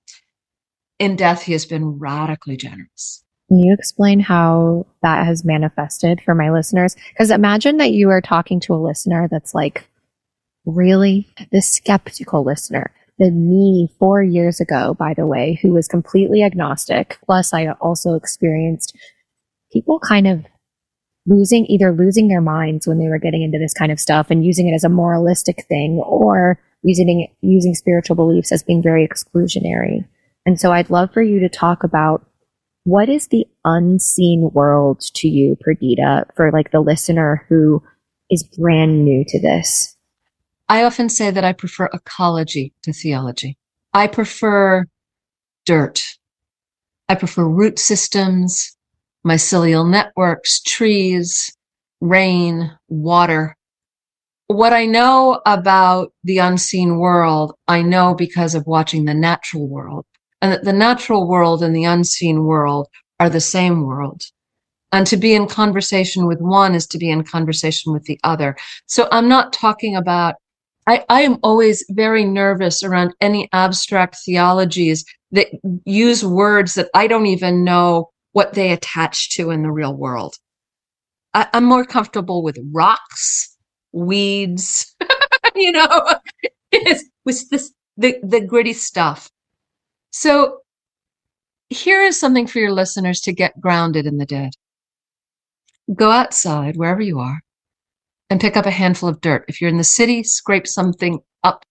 [0.98, 3.24] In death, he has been radically generous.
[3.48, 6.94] Can you explain how that has manifested for my listeners?
[7.08, 9.88] Because imagine that you are talking to a listener that's like,
[10.66, 11.26] really?
[11.52, 12.92] The skeptical listener.
[13.18, 17.16] The me four years ago, by the way, who was completely agnostic.
[17.24, 18.94] Plus, I also experienced
[19.72, 20.44] people kind of
[21.26, 24.44] losing either losing their minds when they were getting into this kind of stuff and
[24.44, 30.06] using it as a moralistic thing or using using spiritual beliefs as being very exclusionary.
[30.46, 32.26] And so I'd love for you to talk about
[32.84, 37.82] what is the unseen world to you, Perdita, for like the listener who
[38.30, 39.96] is brand new to this?
[40.68, 43.58] I often say that I prefer ecology to theology.
[43.92, 44.86] I prefer
[45.66, 46.02] dirt.
[47.08, 48.76] I prefer root systems
[49.26, 51.50] mycelial networks, trees,
[52.00, 53.56] rain, water.
[54.48, 60.04] What I know about the unseen world, I know because of watching the natural world
[60.42, 64.22] and that the natural world and the unseen world are the same world.
[64.92, 68.56] And to be in conversation with one is to be in conversation with the other.
[68.86, 70.34] So I'm not talking about,
[70.86, 75.48] I, I am always very nervous around any abstract theologies that
[75.84, 80.34] use words that I don't even know what they attach to in the real world.
[81.32, 83.56] I, am more comfortable with rocks,
[83.92, 84.94] weeds,
[85.54, 86.14] you know,
[87.24, 89.30] with this, the, the gritty stuff.
[90.10, 90.58] So
[91.70, 94.54] here is something for your listeners to get grounded in the dead.
[95.94, 97.40] Go outside, wherever you are,
[98.30, 99.44] and pick up a handful of dirt.
[99.46, 101.64] If you're in the city, scrape something up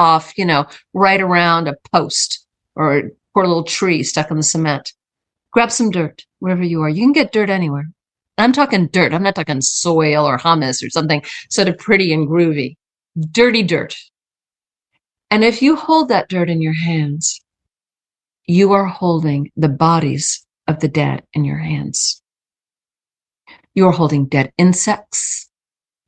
[0.00, 4.92] off, you know, right around a post or poor little tree stuck in the cement.
[5.54, 6.88] Grab some dirt wherever you are.
[6.88, 7.88] You can get dirt anywhere.
[8.36, 9.14] I'm talking dirt.
[9.14, 12.76] I'm not talking soil or humus or something sort of pretty and groovy.
[13.30, 13.94] Dirty dirt.
[15.30, 17.40] And if you hold that dirt in your hands,
[18.46, 22.20] you are holding the bodies of the dead in your hands.
[23.74, 25.48] You're holding dead insects.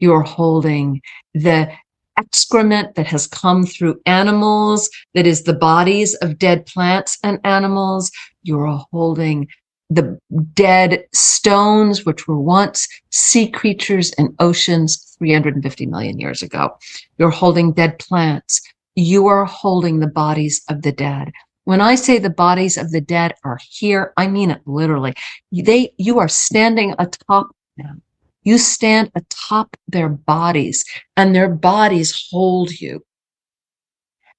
[0.01, 1.01] You're holding
[1.35, 1.73] the
[2.19, 8.11] excrement that has come through animals, that is the bodies of dead plants and animals.
[8.47, 9.49] You're holding
[9.91, 10.19] the
[10.55, 16.77] dead stones, which were once sea creatures in oceans 350 million years ago.
[17.19, 18.61] You're holding dead plants.
[18.95, 21.33] You are holding the bodies of the dead.
[21.65, 25.15] When I say the bodies of the dead are here, I mean it literally.
[25.51, 28.03] They, you are standing atop them.
[28.43, 30.85] You stand atop their bodies
[31.17, 33.05] and their bodies hold you.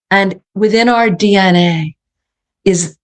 [0.10, 1.96] And within our DNA
[2.64, 2.98] is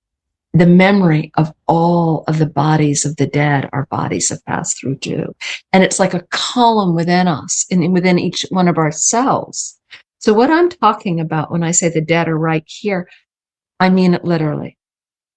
[0.54, 4.97] the memory of all of the bodies of the dead our bodies have passed through
[4.97, 5.36] too.
[5.72, 9.80] And it's like a column within us and within each one of our cells.
[10.20, 13.10] So what I'm talking about when I say the dead are right here,
[13.80, 14.78] I mean it literally.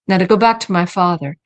[0.07, 1.39] Now to go back to my father,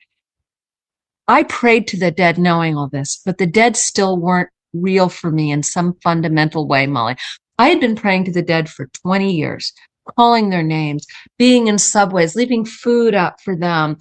[1.27, 5.31] I prayed to the dead knowing all this, but the dead still weren't real for
[5.31, 7.15] me in some fundamental way, Molly.
[7.57, 9.71] I had been praying to the dead for 20 years,
[10.17, 11.05] calling their names,
[11.37, 13.97] being in subways, leaving food out for them,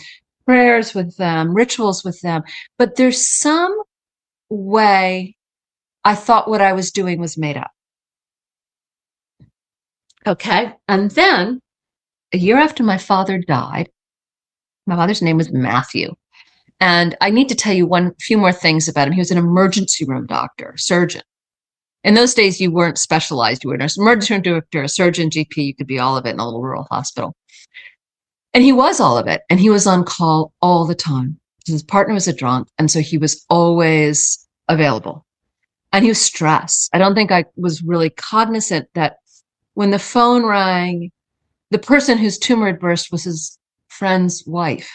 [0.47, 2.43] prayers with them, rituals with them.
[2.79, 3.77] But there's some
[4.49, 5.37] way
[6.05, 7.71] I thought what I was doing was made up.
[10.27, 10.75] Okay.
[10.89, 11.61] And then
[12.33, 13.91] a year after my father died,
[14.87, 16.15] my father's name was Matthew.
[16.81, 19.13] And I need to tell you one few more things about him.
[19.13, 21.23] He was an emergency room doctor, surgeon.
[22.03, 23.63] In those days, you weren't specialized.
[23.63, 25.57] You were an emergency room doctor, a surgeon, GP.
[25.57, 27.37] You could be all of it in a little rural hospital.
[28.55, 29.43] And he was all of it.
[29.51, 31.39] And he was on call all the time.
[31.67, 32.69] His partner was a drunk.
[32.79, 35.27] And so he was always available.
[35.93, 36.91] And he was stressed.
[36.93, 39.17] I don't think I was really cognizant that
[39.75, 41.11] when the phone rang,
[41.71, 44.91] the person whose tumor had burst was his friend's wife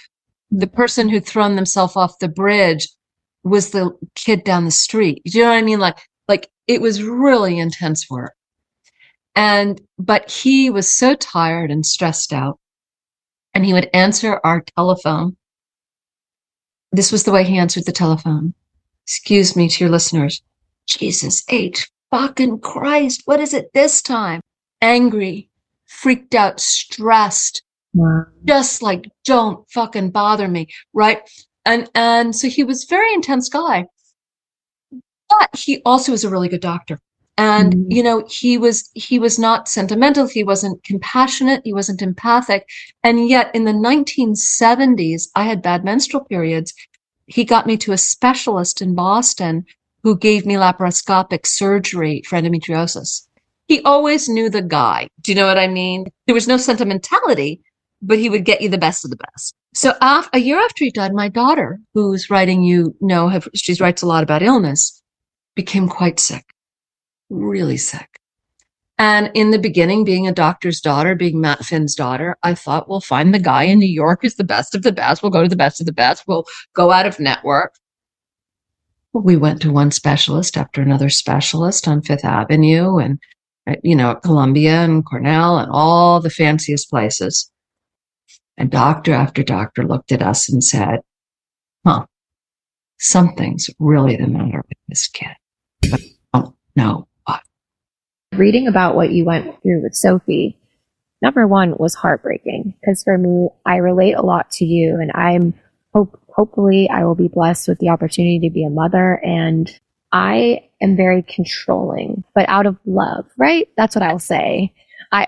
[0.51, 2.87] the person who'd thrown themselves off the bridge
[3.43, 5.21] was the kid down the street.
[5.25, 5.79] Do you know what I mean?
[5.79, 8.33] Like, like it was really intense work.
[9.35, 12.59] And, but he was so tired and stressed out
[13.53, 15.35] and he would answer our telephone.
[16.91, 18.53] This was the way he answered the telephone.
[19.03, 20.41] Excuse me to your listeners.
[20.87, 23.23] Jesus H fucking Christ.
[23.25, 24.41] What is it this time?
[24.81, 25.49] Angry,
[25.85, 27.61] freaked out, stressed,
[27.95, 28.25] Wow.
[28.43, 30.67] Just like, don't fucking bother me.
[30.93, 31.21] Right.
[31.65, 33.85] And, and so he was very intense guy,
[35.29, 36.99] but he also was a really good doctor.
[37.37, 37.91] And, mm-hmm.
[37.91, 40.27] you know, he was, he was not sentimental.
[40.27, 41.61] He wasn't compassionate.
[41.65, 42.67] He wasn't empathic.
[43.03, 46.73] And yet in the 1970s, I had bad menstrual periods.
[47.27, 49.65] He got me to a specialist in Boston
[50.03, 53.27] who gave me laparoscopic surgery for endometriosis.
[53.67, 55.09] He always knew the guy.
[55.21, 56.05] Do you know what I mean?
[56.27, 57.61] There was no sentimentality,
[58.01, 59.55] but he would get you the best of the best.
[59.73, 63.73] So after, a year after he died, my daughter, who's writing, you know, have, she
[63.73, 65.01] writes a lot about illness,
[65.55, 66.45] became quite sick,
[67.29, 68.19] really sick.
[68.97, 73.01] And in the beginning, being a doctor's daughter, being Matt Finn's daughter, I thought, we'll
[73.01, 75.21] find the guy in New York who's the best of the best.
[75.21, 76.23] We'll go to the best of the best.
[76.27, 77.73] We'll go out of network.
[79.13, 83.19] We went to one specialist after another specialist on Fifth Avenue and,
[83.67, 87.51] uh, you know, at Columbia and Cornell and all the fanciest places.
[88.57, 90.99] And doctor after doctor looked at us and said,
[91.85, 92.05] huh,
[92.99, 95.35] something's really the matter with this kid.
[95.89, 96.01] But
[96.33, 97.41] I don't know what.
[98.37, 100.57] Reading about what you went through with Sophie,
[101.21, 105.53] number one was heartbreaking because for me, I relate a lot to you and I'm
[105.93, 109.69] hope, hopefully I will be blessed with the opportunity to be a mother and
[110.11, 113.69] I am very controlling, but out of love, right?
[113.77, 114.73] That's what I'll say.
[115.11, 115.27] I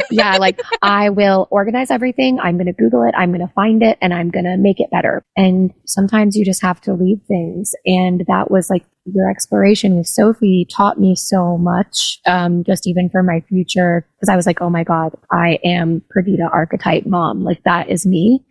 [0.10, 2.38] yeah, like I will organize everything.
[2.40, 3.14] I'm going to Google it.
[3.16, 5.22] I'm going to find it and I'm going to make it better.
[5.36, 7.74] And sometimes you just have to leave things.
[7.86, 13.08] And that was like your exploration with Sophie taught me so much, um, just even
[13.10, 14.06] for my future.
[14.20, 17.42] Cause I was like, oh my God, I am Perdita archetype mom.
[17.42, 18.44] Like that is me.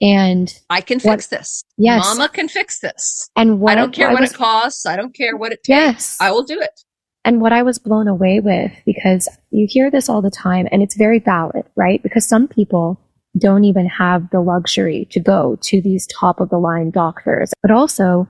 [0.00, 1.64] And I can fix what, this.
[1.78, 2.04] Yes.
[2.04, 3.30] Mama can fix this.
[3.36, 4.86] And what I don't care I what was, it costs.
[4.86, 5.68] I don't care what it takes.
[5.68, 6.18] Yes.
[6.20, 6.83] I will do it.
[7.24, 10.82] And what I was blown away with, because you hear this all the time and
[10.82, 12.02] it's very valid, right?
[12.02, 13.00] Because some people
[13.38, 17.52] don't even have the luxury to go to these top of the line doctors.
[17.62, 18.28] But also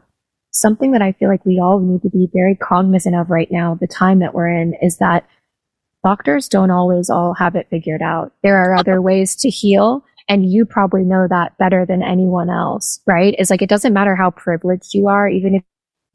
[0.53, 3.77] something that I feel like we all need to be very cognizant of right now,
[3.81, 5.27] the time that we're in is that
[6.05, 8.33] doctors don't always all have it figured out.
[8.43, 13.01] There are other ways to heal And you probably know that better than anyone else,
[13.07, 13.35] right?
[13.39, 15.63] It's like, it doesn't matter how privileged you are, even if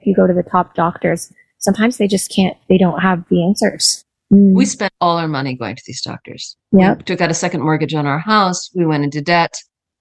[0.02, 4.04] you go to the top doctors, sometimes they just can't, they don't have the answers.
[4.34, 4.54] Mm.
[4.54, 6.56] We spent all our money going to these doctors.
[6.72, 6.96] Yeah.
[6.96, 8.70] Took out a second mortgage on our house.
[8.76, 9.56] We went into debt.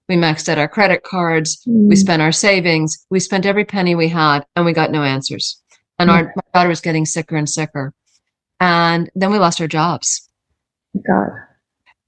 [0.07, 1.61] We maxed out our credit cards.
[1.67, 1.89] Mm.
[1.89, 3.05] We spent our savings.
[3.09, 5.61] We spent every penny we had and we got no answers.
[5.97, 7.93] And our, my daughter was getting sicker and sicker.
[8.59, 10.29] And then we lost our jobs.
[11.05, 11.31] God.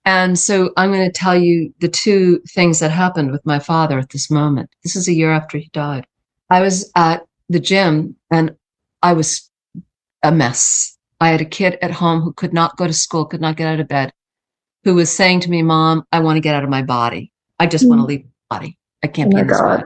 [0.05, 3.99] And so I'm going to tell you the two things that happened with my father
[3.99, 4.69] at this moment.
[4.83, 6.07] This is a year after he died.
[6.49, 8.55] I was at the gym and
[9.01, 9.49] I was
[10.23, 10.97] a mess.
[11.19, 13.67] I had a kid at home who could not go to school, could not get
[13.67, 14.11] out of bed,
[14.83, 17.31] who was saying to me, Mom, I want to get out of my body.
[17.59, 17.89] I just mm.
[17.89, 18.77] want to leave my body.
[19.03, 19.83] I can't oh be in this body.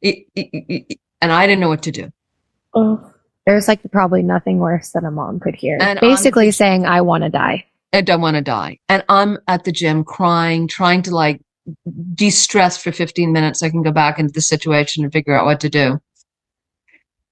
[0.00, 2.12] It, it, it, and I didn't know what to do.
[2.74, 3.10] Oh.
[3.46, 5.76] There's like probably nothing worse than a mom could hear.
[5.80, 7.66] And Basically saying, I want to die.
[7.92, 8.78] I don't want to die.
[8.88, 11.42] And I'm at the gym crying, trying to like
[12.14, 13.60] de stress for 15 minutes.
[13.60, 16.00] So I can go back into the situation and figure out what to do.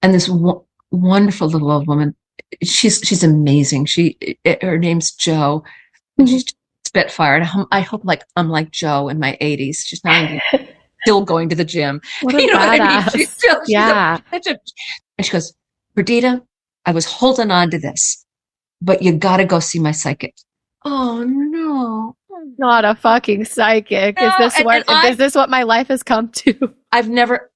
[0.03, 0.29] And this
[0.93, 2.15] wonderful little old woman,
[2.63, 3.87] she's, she's amazing.
[3.87, 5.65] She, eh, her name's Joe.
[6.19, 6.57] And she's mm-hmm.
[6.87, 7.37] Spitfire.
[7.37, 9.79] And I hope like I'm like Joe in my 80s.
[9.85, 10.69] She's not even
[11.05, 12.01] still going to the gym.
[12.23, 12.79] What you know badass.
[12.79, 13.09] what I mean?
[13.11, 14.19] She's still, she's yeah.
[14.33, 14.57] A, a,
[15.19, 15.55] and she goes,
[15.95, 16.43] Perdita,
[16.87, 18.25] I was holding on to this,
[18.81, 20.35] but you got to go see my psychic.
[20.85, 22.17] Oh no.
[22.59, 24.17] Not a fucking psychic.
[24.19, 26.75] No, is this and, what and is this what my life has come to?
[26.91, 27.51] I've never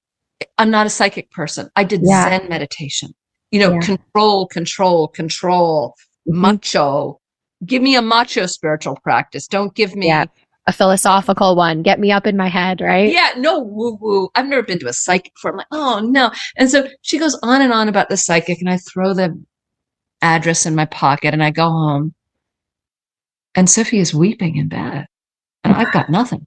[0.59, 1.71] I'm not a psychic person.
[1.77, 2.29] I did yeah.
[2.29, 3.15] Zen meditation.
[3.51, 3.81] You know, yeah.
[3.81, 5.95] control, control, control,
[6.29, 6.41] mm-hmm.
[6.41, 7.21] macho.
[7.65, 9.47] Give me a macho spiritual practice.
[9.47, 10.27] Don't give me yeah
[10.67, 11.83] a philosophical one.
[11.83, 13.11] Get me up in my head, right?
[13.11, 14.29] Yeah, no woo woo.
[14.35, 15.53] I've never been to a psychic before.
[15.53, 16.33] I'm like, oh no.
[16.57, 19.41] And so she goes on and on about the psychic, and I throw the
[20.23, 22.15] address in my pocket and I go home.
[23.55, 25.07] And Sophie is weeping in bed,
[25.65, 26.47] and I've got nothing.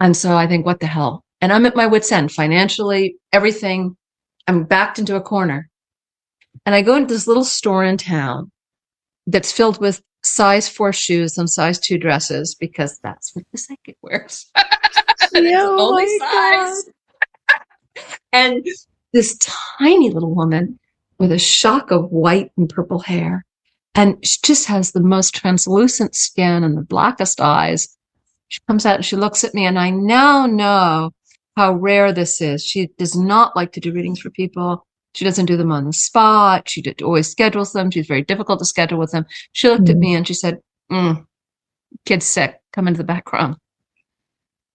[0.00, 1.22] And so I think, what the hell?
[1.42, 3.96] And I'm at my wits' end financially, everything.
[4.46, 5.68] I'm backed into a corner.
[6.66, 8.50] And I go into this little store in town
[9.26, 13.96] that's filled with size four shoes and size two dresses because that's what the psychic
[14.02, 14.50] wears.
[15.34, 16.90] oh only size.
[18.32, 18.66] and
[19.12, 19.38] this
[19.78, 20.78] tiny little woman
[21.18, 23.44] with a shock of white and purple hair.
[23.94, 27.96] And she just has the most translucent skin and the blackest eyes.
[28.48, 31.12] She comes out and she looks at me, and I now know
[31.56, 32.64] how rare this is.
[32.64, 34.86] She does not like to do readings for people.
[35.14, 36.68] She doesn't do them on the spot.
[36.68, 37.90] She did, always schedules them.
[37.90, 39.26] She's very difficult to schedule with them.
[39.52, 39.90] She looked mm.
[39.90, 41.26] at me and she said, mm,
[42.06, 42.60] kid's sick.
[42.72, 43.56] Come into the back room.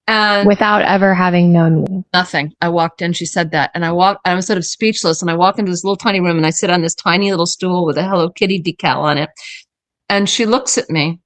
[0.08, 2.06] And without ever having known you.
[2.14, 2.54] Nothing.
[2.62, 3.72] I walked in, she said that.
[3.74, 5.22] And I walked, I was sort of speechless.
[5.22, 7.48] And I walk into this little tiny room and I sit on this tiny little
[7.48, 9.30] stool with a Hello Kitty decal on it.
[10.10, 11.20] And she looks at me.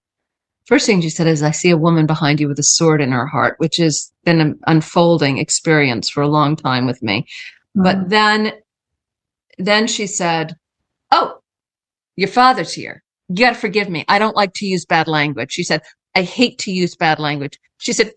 [0.69, 3.11] First thing she said is, I see a woman behind you with a sword in
[3.11, 7.25] her heart, which has been an unfolding experience for a long time with me.
[7.75, 7.83] Mm.
[7.83, 8.53] But then
[9.57, 10.55] then she said,
[11.09, 11.39] Oh,
[12.17, 13.01] your father's here.
[13.29, 14.05] You got to forgive me.
[14.07, 15.53] I don't like to use bad language.
[15.53, 15.81] She said,
[16.13, 17.57] I hate to use bad language.
[17.79, 18.11] She said,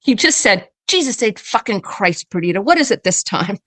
[0.00, 2.62] He just said, Jesus said, fucking Christ, Perdita.
[2.62, 3.58] What is it this time?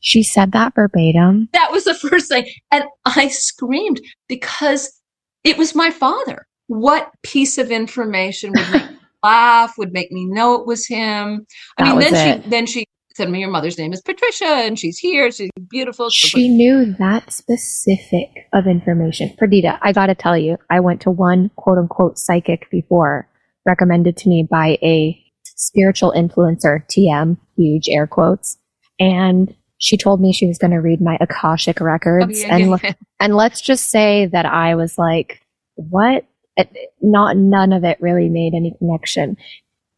[0.00, 1.50] She said that verbatim.
[1.52, 2.48] That was the first thing.
[2.72, 5.00] And I screamed because
[5.44, 6.48] it was my father.
[6.66, 11.46] What piece of information would make me laugh, would make me know it was him?
[11.78, 12.42] I that mean, then it.
[12.42, 15.30] she then she said me your mother's name is Patricia and she's here.
[15.30, 16.10] She's beautiful.
[16.10, 19.34] She knew that specific of information.
[19.38, 23.28] Perdita, I gotta tell you, I went to one quote unquote psychic before
[23.66, 25.20] recommended to me by a
[25.56, 28.58] spiritual influencer, TM, huge air quotes.
[28.98, 32.42] And she told me she was going to read my Akashic records.
[32.44, 35.42] Oh, yeah, and, yeah, and let's just say that I was like,
[35.74, 36.24] what?
[37.00, 39.36] Not, none of it really made any connection.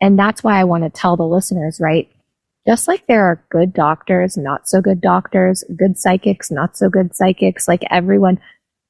[0.01, 2.09] And that's why I want to tell the listeners, right?
[2.67, 7.15] just like there are good doctors, not so good doctors, good psychics, not so good
[7.15, 8.41] psychics, like everyone.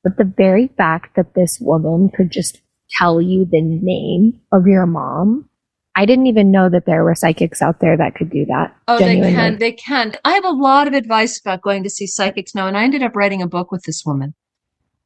[0.02, 2.60] But the very fact that this woman could just
[2.98, 5.48] tell you the name of your mom,
[5.94, 8.74] I didn't even know that there were psychics out there that could do that.
[8.88, 9.30] Oh, genuinely.
[9.30, 9.58] they can.
[9.58, 10.14] They can.
[10.24, 13.02] I have a lot of advice about going to see psychics now, and I ended
[13.02, 14.34] up writing a book with this woman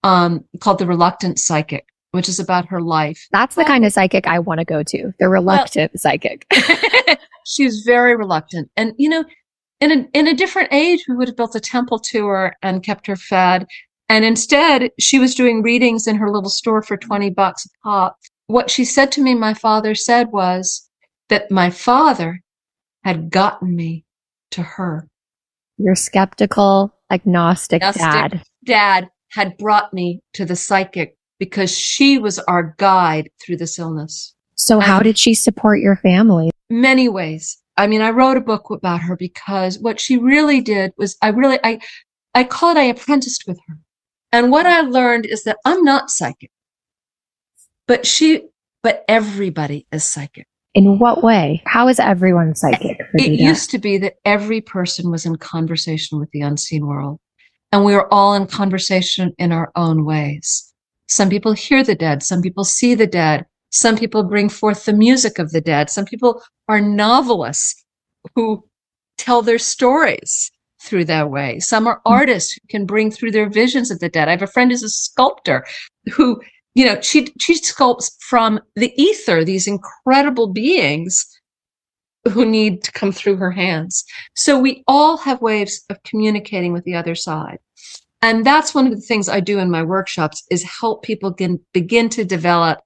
[0.05, 3.27] um, called The Reluctant Psychic which is about her life.
[3.31, 5.13] That's the kind of psychic I want to go to.
[5.19, 6.47] The reluctant well, psychic.
[7.47, 8.71] she's very reluctant.
[8.77, 9.25] And, you know,
[9.81, 12.83] in a, in a different age, we would have built a temple to her and
[12.83, 13.67] kept her fed.
[14.09, 18.17] And instead, she was doing readings in her little store for 20 bucks a pop.
[18.49, 20.89] What she said to me, my father said was
[21.29, 22.41] that my father
[23.05, 24.05] had gotten me
[24.51, 25.07] to her.
[25.79, 28.43] Your skeptical, agnostic, agnostic dad.
[28.65, 34.32] Dad had brought me to the psychic because she was our guide through this illness.
[34.55, 36.51] So, how did she support your family?
[36.70, 37.59] many ways.
[37.76, 41.28] I mean, I wrote a book about her because what she really did was I
[41.28, 41.80] really, I,
[42.34, 43.76] I call it, I apprenticed with her.
[44.32, 46.53] And what I learned is that I'm not psychic,
[47.88, 48.47] but she,
[48.82, 50.47] but everybody is psychic.
[50.72, 51.62] In what way?
[51.66, 52.97] How is everyone psychic?
[53.14, 57.18] It used to be that every person was in conversation with the unseen world,
[57.72, 60.70] and we were all in conversation in our own ways.
[61.11, 64.93] Some people hear the dead, some people see the dead, some people bring forth the
[64.93, 67.85] music of the dead, some people are novelists
[68.35, 68.65] who
[69.19, 70.51] tell their stories
[70.81, 71.59] through that way.
[71.59, 72.13] Some are hmm.
[72.13, 74.29] artists who can bring through their visions of the dead.
[74.29, 75.67] I have a friend who's a sculptor
[76.13, 76.41] who,
[76.75, 81.27] you know, she she sculpts from the ether these incredible beings
[82.33, 84.05] who need to come through her hands.
[84.37, 87.59] So we all have ways of communicating with the other side.
[88.23, 91.35] And that's one of the things I do in my workshops is help people
[91.73, 92.81] begin to develop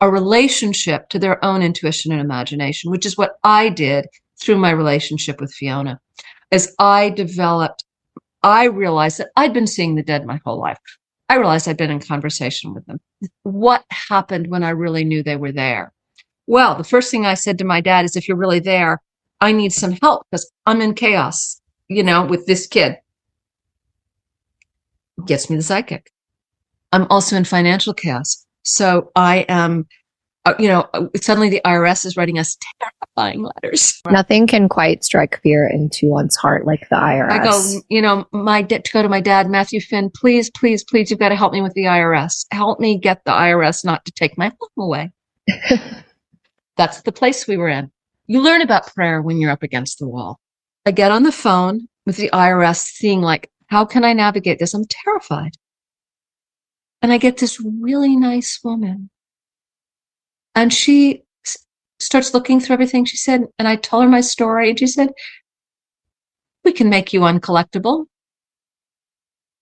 [0.00, 4.06] a relationship to their own intuition and imagination, which is what I did
[4.40, 6.00] through my relationship with Fiona.
[6.50, 7.84] As I developed,
[8.42, 10.78] I realized that I'd been seeing the dead my whole life.
[11.28, 12.98] I realized I'd been in conversation with them.
[13.42, 15.92] What happened when I really knew they were there?
[16.46, 19.02] Well, the first thing I said to my dad is, if you're really there,
[19.40, 22.96] I need some help because I'm in chaos, you know, with this kid.
[25.26, 26.10] Gets me the psychic.
[26.92, 28.46] I'm also in financial chaos.
[28.62, 29.86] So I am,
[30.44, 34.00] uh, you know, uh, suddenly the IRS is writing us terrifying letters.
[34.10, 37.30] Nothing can quite strike fear into one's heart like the IRS.
[37.30, 40.84] I go, you know, my da- to go to my dad, Matthew Finn, please, please,
[40.84, 42.46] please, you've got to help me with the IRS.
[42.50, 45.10] Help me get the IRS not to take my home away.
[46.76, 47.90] That's the place we were in.
[48.26, 50.38] You learn about prayer when you're up against the wall.
[50.86, 54.74] I get on the phone with the IRS, seeing like, how can I navigate this?
[54.74, 55.52] I'm terrified.
[57.00, 59.08] And I get this really nice woman.
[60.54, 61.58] And she s-
[62.00, 63.04] starts looking through everything.
[63.04, 65.10] She said, and I tell her my story, and she said,
[66.64, 68.06] we can make you uncollectible.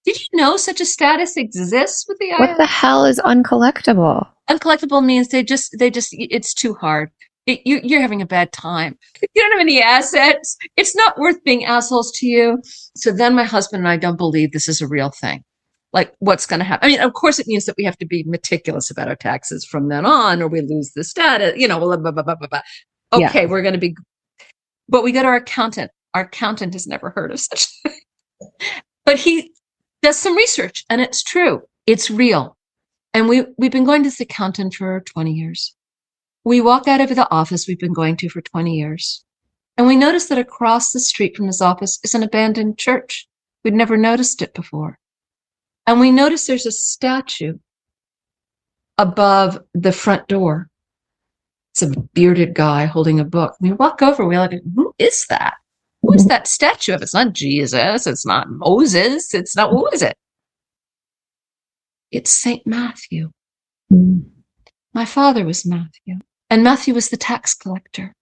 [0.04, 2.38] Did you know such a status exists with the IRS?
[2.38, 4.26] what the hell is uncollectible?
[4.48, 7.10] uncollectible means they just they just it's too hard
[7.46, 8.98] it, you, you're having a bad time.
[9.22, 10.56] You don't have any assets.
[10.76, 12.60] It's not worth being assholes to you.
[12.96, 15.44] So then my husband and i don't believe this is a real thing.
[15.92, 18.06] Like what's going to happen i mean of course it means that we have to
[18.06, 21.78] be meticulous about our taxes from then on or we lose the status you know
[21.78, 22.60] blah, blah, blah, blah, blah, blah.
[23.16, 23.28] Yeah.
[23.28, 23.96] okay we're going to be
[24.88, 25.90] but we go to our accountant.
[26.12, 27.68] Our accountant has never heard of such
[29.06, 29.52] but he
[30.02, 31.62] does some research and it's true.
[31.86, 32.56] It's real.
[33.14, 35.75] And we, we've been going to this accountant for 20 years.
[36.46, 39.24] We walk out of the office we've been going to for 20 years.
[39.76, 43.26] And we notice that across the street from his office is an abandoned church.
[43.64, 45.00] We'd never noticed it before.
[45.88, 47.58] And we notice there's a statue
[48.96, 50.68] above the front door.
[51.72, 53.56] It's a bearded guy holding a book.
[53.60, 55.54] We walk over, we're like, who is that?
[56.02, 57.02] Who is that statue of?
[57.02, 58.06] It's not Jesus.
[58.06, 59.34] It's not Moses.
[59.34, 60.16] It's not, who is it?
[62.12, 62.64] It's St.
[62.64, 63.32] Matthew.
[63.90, 64.20] Hmm.
[64.94, 66.20] My father was Matthew,
[66.50, 68.14] and Matthew was the tax collector.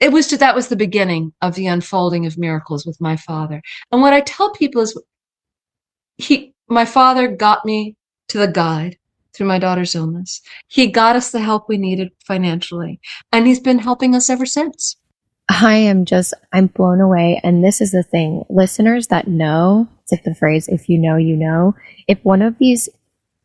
[0.00, 3.60] It was that was the beginning of the unfolding of miracles with my father.
[3.90, 5.00] And what I tell people is
[6.16, 7.96] he my father got me
[8.28, 8.96] to the guide
[9.32, 10.40] through my daughter's illness.
[10.68, 13.00] He got us the help we needed financially,
[13.32, 14.96] and he's been helping us ever since.
[15.48, 17.40] I am just, I'm blown away.
[17.42, 21.16] And this is the thing listeners that know, it's like the phrase, if you know,
[21.16, 21.74] you know.
[22.06, 22.88] If one of these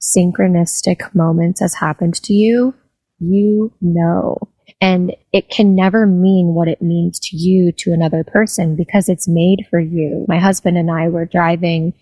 [0.02, 2.74] synchronistic moments has happened to you,
[3.20, 4.38] you know.
[4.82, 9.28] And it can never mean what it means to you to another person because it's
[9.28, 10.26] made for you.
[10.28, 11.94] My husband and I were driving.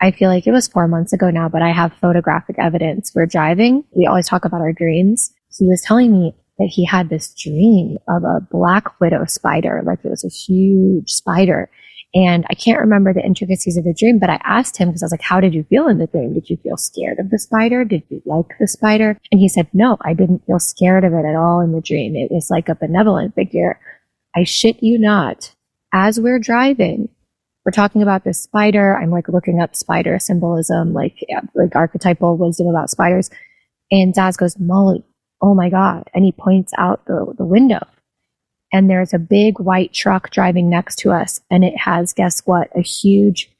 [0.00, 3.12] I feel like it was four months ago now, but I have photographic evidence.
[3.14, 3.84] We're driving.
[3.96, 5.32] We always talk about our dreams.
[5.56, 10.04] He was telling me that he had this dream of a black widow spider, like
[10.04, 11.70] it was a huge spider.
[12.16, 15.04] And I can't remember the intricacies of the dream, but I asked him because I
[15.04, 16.32] was like, how did you feel in the dream?
[16.32, 17.84] Did you feel scared of the spider?
[17.84, 19.20] Did you like the spider?
[19.30, 22.16] And he said, no, I didn't feel scared of it at all in the dream.
[22.16, 23.78] It was like a benevolent figure.
[24.34, 25.54] I shit you not.
[25.92, 27.10] As we're driving,
[27.66, 28.96] we're talking about this spider.
[28.96, 33.28] I'm like looking up spider symbolism, like, yeah, like archetypal wisdom about spiders.
[33.90, 35.04] And Daz goes, Molly,
[35.42, 36.08] oh my God.
[36.14, 37.86] And he points out the, the window.
[38.72, 41.40] And there's a big white truck driving next to us.
[41.50, 42.68] And it has, guess what?
[42.76, 43.50] A huge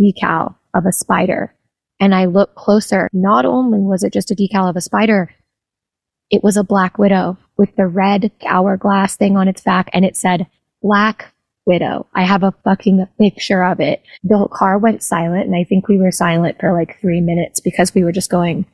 [0.00, 1.54] decal of a spider.
[2.00, 3.08] And I look closer.
[3.12, 5.34] Not only was it just a decal of a spider,
[6.30, 9.88] it was a black widow with the red hourglass thing on its back.
[9.92, 10.46] And it said
[10.82, 11.32] black
[11.64, 12.06] widow.
[12.14, 14.02] I have a fucking picture of it.
[14.22, 15.46] The car went silent.
[15.46, 18.66] And I think we were silent for like three minutes because we were just going,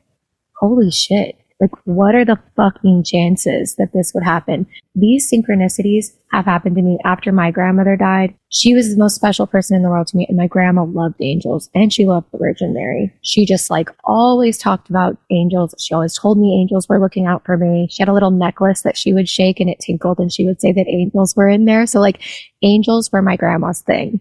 [0.55, 4.67] holy shit Like, what are the fucking chances that this would happen?
[4.95, 8.35] These synchronicities have happened to me after my grandmother died.
[8.49, 11.21] She was the most special person in the world to me, and my grandma loved
[11.21, 13.13] angels and she loved the Virgin Mary.
[13.21, 15.73] She just like always talked about angels.
[15.79, 17.87] She always told me angels were looking out for me.
[17.89, 20.59] She had a little necklace that she would shake and it tinkled, and she would
[20.59, 21.85] say that angels were in there.
[21.85, 22.21] So, like,
[22.61, 24.19] angels were my grandma's thing.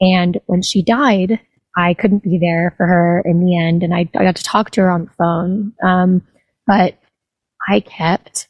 [0.00, 1.38] And when she died,
[1.76, 4.70] I couldn't be there for her in the end, and I, I got to talk
[4.72, 5.72] to her on the phone.
[5.82, 6.22] Um,
[6.70, 7.00] but
[7.68, 8.46] I kept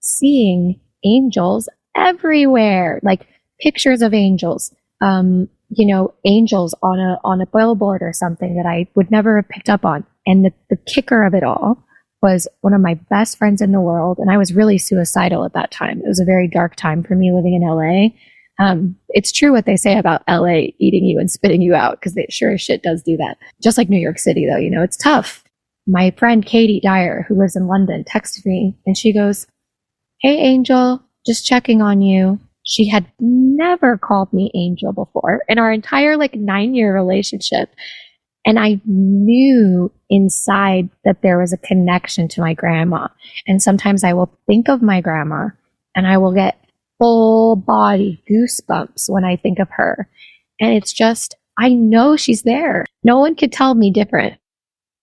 [0.00, 3.26] seeing angels everywhere, like
[3.62, 8.66] pictures of angels, um, you know, angels on a, on a billboard or something that
[8.66, 10.04] I would never have picked up on.
[10.26, 11.82] And the, the kicker of it all
[12.20, 14.18] was one of my best friends in the world.
[14.18, 16.02] And I was really suicidal at that time.
[16.02, 18.10] It was a very dark time for me living in LA.
[18.62, 22.18] Um, it's true what they say about LA eating you and spitting you out because
[22.18, 23.38] it sure as shit does do that.
[23.62, 25.41] Just like New York City, though, you know, it's tough.
[25.86, 29.46] My friend Katie Dyer, who lives in London, texted me and she goes,
[30.20, 32.38] Hey, Angel, just checking on you.
[32.64, 37.70] She had never called me Angel before in our entire like nine year relationship.
[38.44, 43.08] And I knew inside that there was a connection to my grandma.
[43.46, 45.48] And sometimes I will think of my grandma
[45.94, 46.58] and I will get
[46.98, 50.08] full body goosebumps when I think of her.
[50.60, 52.86] And it's just, I know she's there.
[53.04, 54.38] No one could tell me different.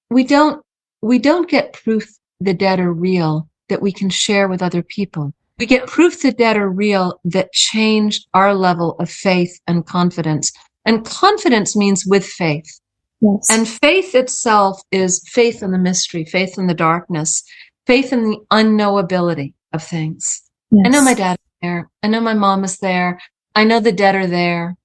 [0.09, 0.63] We don't,
[1.01, 2.07] we don't get proof
[2.39, 5.33] the dead are real that we can share with other people.
[5.57, 10.51] We get proof the dead are real that change our level of faith and confidence.
[10.85, 12.79] And confidence means with faith.
[13.21, 13.47] Yes.
[13.49, 17.43] And faith itself is faith in the mystery, faith in the darkness,
[17.85, 20.41] faith in the unknowability of things.
[20.71, 20.85] Yes.
[20.85, 21.89] I know my dad is there.
[22.01, 23.19] I know my mom is there.
[23.55, 24.77] I know the dead are there.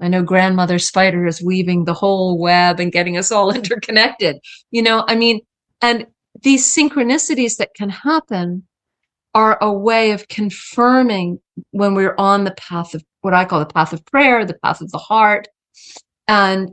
[0.00, 4.36] I know grandmother spider is weaving the whole web and getting us all interconnected.
[4.70, 5.40] You know, I mean,
[5.80, 6.06] and
[6.42, 8.66] these synchronicities that can happen
[9.34, 11.38] are a way of confirming
[11.70, 14.80] when we're on the path of what I call the path of prayer, the path
[14.80, 15.48] of the heart.
[16.26, 16.70] And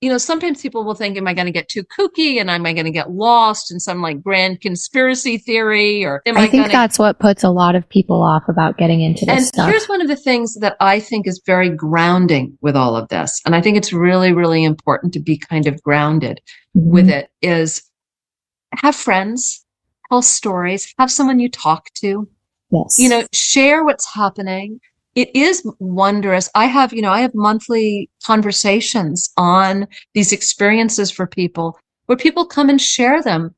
[0.00, 2.64] you know, sometimes people will think, am I going to get too kooky and am
[2.64, 6.64] I going to get lost in some like grand conspiracy theory or I, I, think
[6.64, 6.72] gonna...
[6.72, 9.68] that's what puts a lot of people off about getting into this and stuff.
[9.68, 13.42] here's one of the things that I think is very grounding with all of this.
[13.44, 16.40] And I think it's really, really important to be kind of grounded
[16.74, 16.90] mm-hmm.
[16.90, 17.82] with it is
[18.76, 19.64] have friends,
[20.08, 22.28] tell stories, have someone you talk to.
[22.70, 22.98] Yes.
[22.98, 24.80] You know, share what's happening
[25.14, 26.48] it is wondrous.
[26.54, 32.46] I have, you know, I have monthly conversations on these experiences for people where people
[32.46, 33.54] come and share them.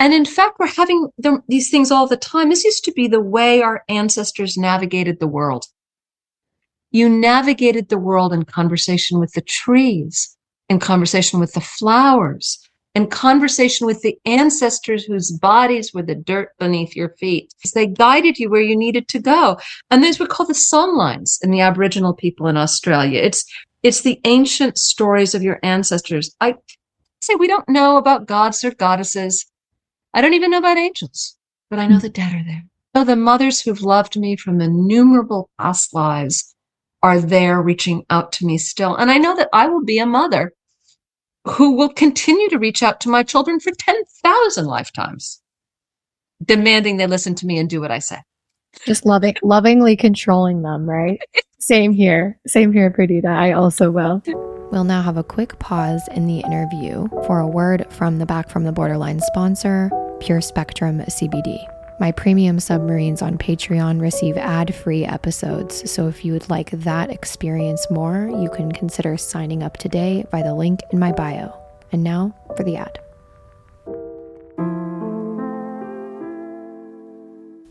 [0.00, 1.08] And in fact, we're having
[1.48, 2.50] these things all the time.
[2.50, 5.66] This used to be the way our ancestors navigated the world.
[6.90, 10.36] You navigated the world in conversation with the trees,
[10.68, 12.58] in conversation with the flowers,
[12.98, 17.54] and conversation with the ancestors whose bodies were the dirt beneath your feet.
[17.72, 19.56] They guided you where you needed to go.
[19.88, 23.20] And those were called the songlines in the Aboriginal people in Australia.
[23.20, 23.44] It's,
[23.84, 26.34] it's the ancient stories of your ancestors.
[26.40, 26.56] I
[27.20, 29.46] say we don't know about gods or goddesses.
[30.12, 31.36] I don't even know about angels,
[31.70, 32.64] but I know the dead are there.
[32.96, 36.52] So the mothers who've loved me from innumerable past lives
[37.04, 38.96] are there reaching out to me still.
[38.96, 40.52] And I know that I will be a mother
[41.50, 45.40] who will continue to reach out to my children for 10,000 lifetimes,
[46.44, 48.18] demanding they listen to me and do what I say.
[48.86, 51.20] Just loving, lovingly controlling them, right?
[51.58, 52.38] Same here.
[52.46, 53.28] Same here, Perdita.
[53.28, 54.22] I also will.
[54.70, 58.48] We'll now have a quick pause in the interview for a word from the Back
[58.48, 59.90] from the Borderline sponsor,
[60.20, 61.66] Pure Spectrum CBD.
[62.00, 67.10] My premium submarines on Patreon receive ad free episodes, so if you would like that
[67.10, 71.52] experience more, you can consider signing up today by the link in my bio.
[71.90, 73.00] And now for the ad.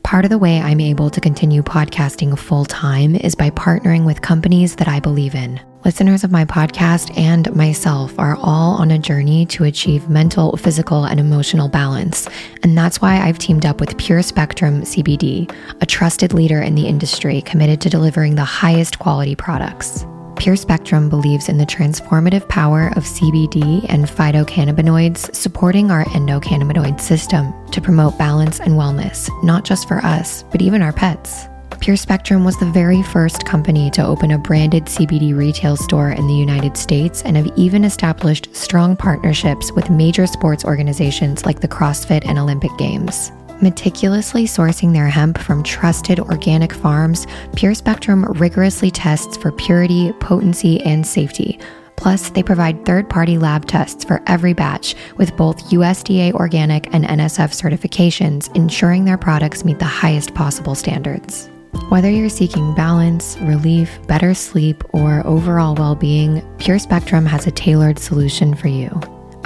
[0.08, 4.22] Part of the way I'm able to continue podcasting full time is by partnering with
[4.22, 5.60] companies that I believe in.
[5.84, 11.04] Listeners of my podcast and myself are all on a journey to achieve mental, physical,
[11.04, 12.30] and emotional balance.
[12.64, 16.88] And that's why I've teamed up with Pure Spectrum CBD, a trusted leader in the
[16.88, 20.06] industry committed to delivering the highest quality products.
[20.40, 27.54] Pure Spectrum believes in the transformative power of CBD and phytocannabinoids supporting our endocannabinoid system
[27.72, 31.48] to promote balance and wellness, not just for us, but even our pets.
[31.80, 36.28] Pure Spectrum was the very first company to open a branded CBD retail store in
[36.28, 41.68] the United States and have even established strong partnerships with major sports organizations like the
[41.68, 43.32] CrossFit and Olympic Games.
[43.62, 50.82] Meticulously sourcing their hemp from trusted organic farms, Pure Spectrum rigorously tests for purity, potency,
[50.82, 51.60] and safety
[51.98, 57.04] Plus, they provide third party lab tests for every batch with both USDA organic and
[57.04, 61.50] NSF certifications, ensuring their products meet the highest possible standards.
[61.90, 67.52] Whether you're seeking balance, relief, better sleep, or overall well being, Pure Spectrum has a
[67.52, 68.90] tailored solution for you.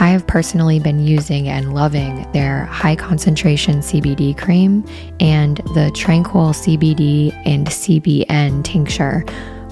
[0.02, 4.84] I have personally been using and loving their high concentration CBD cream
[5.20, 9.24] and the Tranquil CBD and CBN tincture.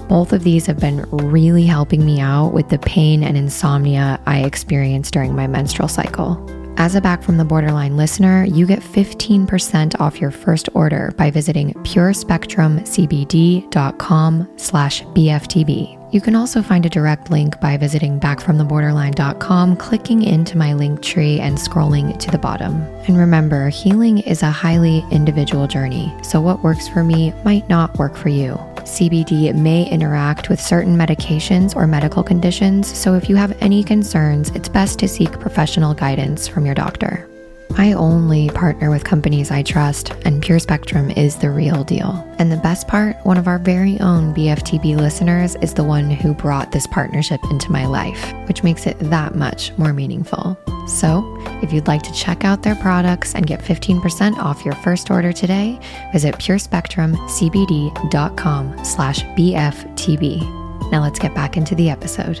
[0.08, 4.44] Both of these have been really helping me out with the pain and insomnia I
[4.44, 6.40] experience during my menstrual cycle.
[6.76, 11.32] As a Back from the Borderline listener, you get 15% off your first order by
[11.32, 15.99] visiting purespectrumcbd.com slash BFTB.
[16.12, 21.38] You can also find a direct link by visiting backfromtheborderline.com, clicking into my link tree
[21.38, 22.82] and scrolling to the bottom.
[23.06, 27.96] And remember, healing is a highly individual journey, so what works for me might not
[27.96, 28.54] work for you.
[28.78, 34.50] CBD may interact with certain medications or medical conditions, so if you have any concerns,
[34.50, 37.29] it's best to seek professional guidance from your doctor.
[37.76, 42.26] I only partner with companies I trust, and Pure Spectrum is the real deal.
[42.38, 46.32] And the best part one of our very own BFTB listeners is the one who
[46.34, 50.56] brought this partnership into my life, which makes it that much more meaningful.
[50.86, 55.10] So, if you'd like to check out their products and get 15% off your first
[55.10, 55.78] order today,
[56.12, 60.90] visit purespectrumcbd.com slash BFTB.
[60.90, 62.40] Now let's get back into the episode.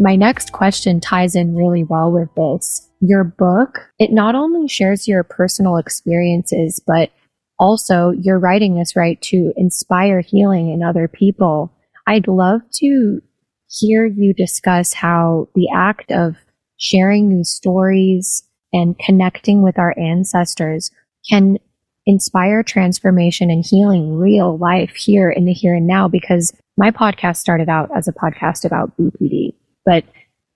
[0.00, 2.88] My next question ties in really well with this.
[3.00, 7.10] Your book, it not only shares your personal experiences, but
[7.58, 11.72] also you're writing this right to inspire healing in other people.
[12.06, 13.20] I'd love to
[13.68, 16.36] hear you discuss how the act of
[16.76, 20.90] sharing these stories and connecting with our ancestors
[21.28, 21.58] can
[22.06, 27.36] inspire transformation and healing real life here in the here and now because my podcast
[27.36, 29.54] started out as a podcast about BPD
[29.88, 30.04] but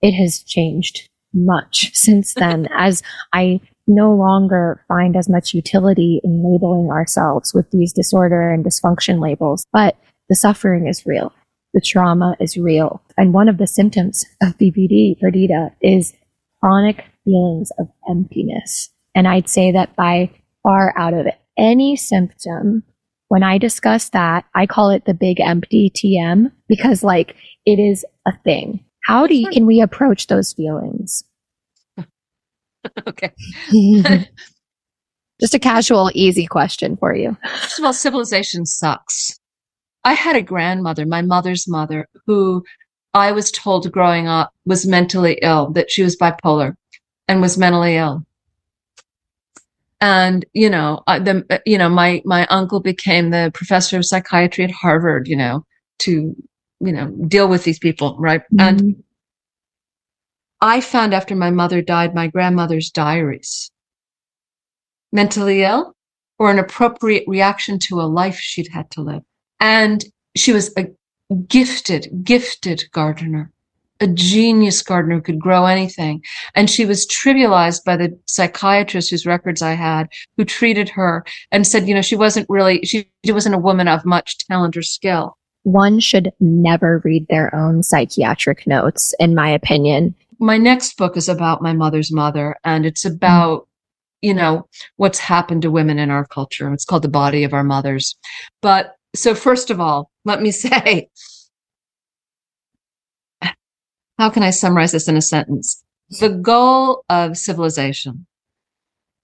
[0.03, 3.01] it has changed much since then as
[3.33, 9.19] I no longer find as much utility in labeling ourselves with these disorder and dysfunction
[9.19, 9.97] labels, but
[10.29, 11.33] the suffering is real.
[11.73, 13.01] The trauma is real.
[13.17, 16.13] And one of the symptoms of BPD, Perdita, is
[16.61, 18.89] chronic feelings of emptiness.
[19.15, 20.29] And I'd say that by
[20.61, 21.27] far out of
[21.57, 22.83] any symptom,
[23.27, 28.05] when I discuss that, I call it the big empty TM because like it is
[28.27, 28.85] a thing.
[29.03, 31.23] How do you, can we approach those feelings?
[33.07, 33.31] okay.
[35.41, 37.35] Just a casual, easy question for you.
[37.61, 39.37] First of all, civilization sucks.
[40.05, 42.63] I had a grandmother, my mother's mother, who
[43.13, 46.75] I was told growing up was mentally ill, that she was bipolar
[47.27, 48.25] and was mentally ill.
[50.01, 54.65] And, you know, the, uh, you know, my, my uncle became the professor of psychiatry
[54.65, 55.65] at Harvard, you know,
[55.99, 56.35] to
[56.83, 58.41] you know, deal with these people, right?
[58.41, 58.59] Mm-hmm.
[58.59, 59.03] And
[60.61, 63.71] I found after my mother died, my grandmother's diaries.
[65.11, 65.95] Mentally ill
[66.39, 69.21] or an appropriate reaction to a life she'd had to live.
[69.59, 70.03] And
[70.35, 70.87] she was a
[71.47, 73.51] gifted, gifted gardener,
[73.99, 76.23] a genius gardener who could grow anything.
[76.55, 81.65] And she was trivialized by the psychiatrist whose records I had, who treated her and
[81.65, 84.81] said, you know, she wasn't really, she, she wasn't a woman of much talent or
[84.81, 85.37] skill.
[85.63, 90.15] One should never read their own psychiatric notes, in my opinion.
[90.39, 93.67] My next book is about my mother's mother, and it's about
[94.23, 96.71] you know, what's happened to women in our culture.
[96.73, 98.15] It's called The Body of Our Mothers.
[98.61, 101.09] But so, first of all, let me say,
[104.17, 105.83] how can I summarize this in a sentence?
[106.21, 108.25] The goal of civilization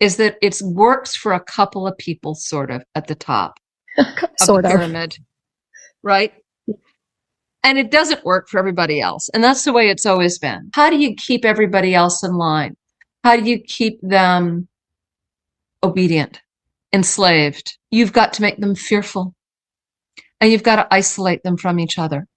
[0.01, 3.57] is that it works for a couple of people, sort of, at the top
[4.37, 5.17] sort of of.
[6.03, 6.33] Right?
[7.63, 9.29] And it doesn't work for everybody else.
[9.33, 10.69] And that's the way it's always been.
[10.73, 12.75] How do you keep everybody else in line?
[13.23, 14.69] How do you keep them
[15.83, 16.41] obedient,
[16.93, 17.77] enslaved.
[17.91, 19.35] You've got to make them fearful
[20.41, 22.27] and you've got to isolate them from each other.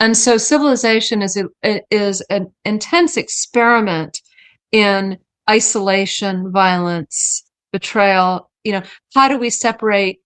[0.00, 4.20] And so civilization is, a, is an intense experiment
[4.72, 8.50] in isolation, violence, betrayal.
[8.64, 8.82] You know,
[9.14, 10.20] how do we separate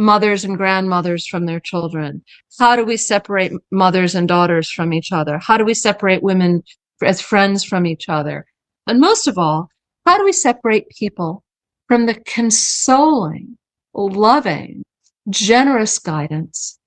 [0.00, 2.24] mothers and grandmothers from their children?
[2.58, 5.38] How do we separate mothers and daughters from each other?
[5.38, 6.62] How do we separate women
[7.02, 8.46] as friends from each other?
[8.86, 9.68] And most of all,
[10.06, 11.44] how do we separate people
[11.88, 13.58] from the consoling,
[13.94, 14.84] loving,
[15.28, 16.78] generous guidance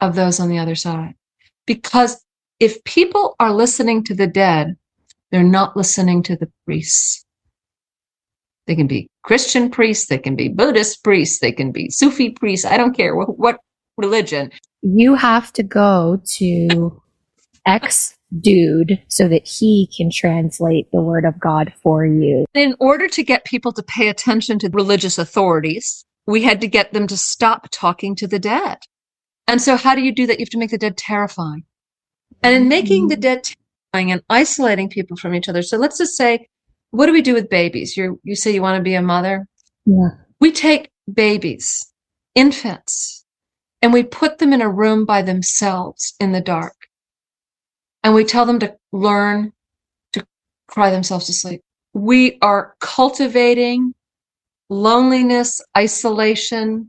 [0.00, 1.14] of those on the other side.
[1.66, 2.22] Because
[2.60, 4.76] if people are listening to the dead,
[5.30, 7.24] they're not listening to the priests.
[8.66, 12.64] They can be Christian priests, they can be Buddhist priests, they can be Sufi priests.
[12.64, 13.58] I don't care what, what
[13.96, 14.52] religion.
[14.82, 17.02] You have to go to
[17.66, 22.44] X dude so that he can translate the word of God for you.
[22.54, 26.92] In order to get people to pay attention to religious authorities, we had to get
[26.92, 28.78] them to stop talking to the dead.
[29.48, 30.38] And so how do you do that?
[30.38, 31.64] You have to make the dead terrifying.
[32.44, 33.22] And in making the mm.
[33.22, 35.62] dead terrifying and isolating people from each other.
[35.62, 36.48] So let's just say,
[36.90, 37.96] what do we do with babies?
[37.96, 39.46] You you say you want to be a mother?
[39.84, 40.10] Yeah.
[40.40, 41.92] We take babies,
[42.34, 43.24] infants,
[43.82, 46.74] and we put them in a room by themselves in the dark
[48.06, 49.52] and we tell them to learn
[50.12, 50.24] to
[50.68, 51.60] cry themselves to sleep.
[51.92, 53.94] We are cultivating
[54.70, 56.88] loneliness, isolation,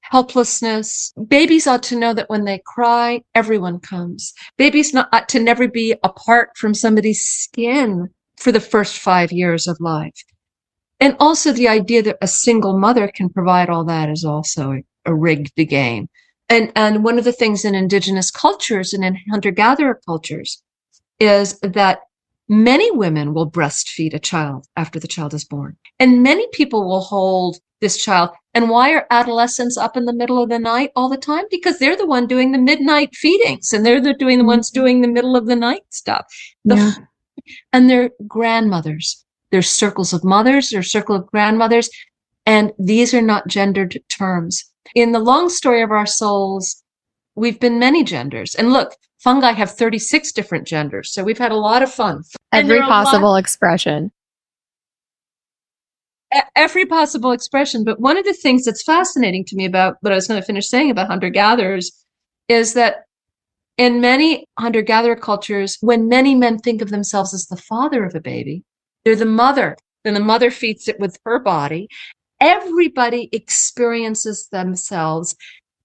[0.00, 1.12] helplessness.
[1.28, 4.32] Babies ought to know that when they cry, everyone comes.
[4.56, 8.08] Babies not, ought to never be apart from somebody's skin
[8.40, 10.24] for the first five years of life.
[10.98, 14.82] And also the idea that a single mother can provide all that is also a,
[15.06, 16.08] a rigged game.
[16.48, 20.62] And, and one of the things in indigenous cultures and in hunter gatherer cultures
[21.20, 22.00] is that
[22.48, 25.76] many women will breastfeed a child after the child is born.
[25.98, 28.30] And many people will hold this child.
[28.52, 31.44] And why are adolescents up in the middle of the night all the time?
[31.50, 34.80] Because they're the one doing the midnight feedings and they're the doing the ones mm-hmm.
[34.80, 36.26] doing the middle of the night stuff.
[36.64, 36.94] The, Yeah.
[37.72, 39.24] And they're grandmothers.
[39.50, 41.90] There's circles of mothers, there's circle of grandmothers.
[42.46, 44.64] And these are not gendered terms.
[44.94, 46.82] In the long story of our souls,
[47.34, 48.54] we've been many genders.
[48.54, 51.12] And look, fungi have 36 different genders.
[51.12, 52.22] So we've had a lot of fun.
[52.52, 54.10] Every a lot- possible expression.
[56.54, 57.82] every possible expression.
[57.82, 60.46] But one of the things that's fascinating to me about what I was going to
[60.46, 61.90] finish saying about hunter gatherers
[62.48, 63.04] is that
[63.76, 68.14] in many hunter gatherer cultures, when many men think of themselves as the father of
[68.14, 68.62] a baby,
[69.04, 69.76] they're the mother.
[70.04, 71.88] Then the mother feeds it with her body.
[72.40, 75.36] Everybody experiences themselves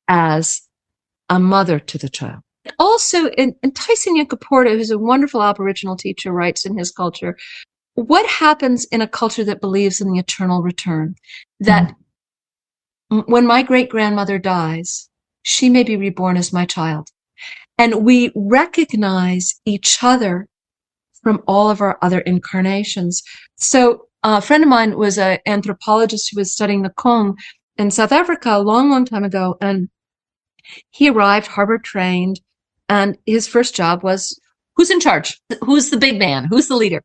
[0.07, 0.61] as
[1.29, 2.41] a mother to the child.
[2.79, 7.37] Also, in, in Tyson Yunkaporta, who's a wonderful Aboriginal teacher, writes in his culture,
[7.93, 11.15] what happens in a culture that believes in the eternal return?
[11.59, 11.89] That
[13.11, 13.19] mm.
[13.19, 15.09] m- when my great grandmother dies,
[15.43, 17.09] she may be reborn as my child.
[17.77, 20.47] And we recognize each other
[21.21, 23.21] from all of our other incarnations.
[23.55, 27.37] So a friend of mine was an anthropologist who was studying the Kung
[27.77, 29.57] in South Africa a long, long time ago.
[29.59, 29.89] And
[30.91, 32.39] he arrived Harvard trained
[32.89, 34.39] and his first job was
[34.75, 35.39] who's in charge?
[35.63, 36.45] Who's the big man?
[36.45, 37.03] Who's the leader?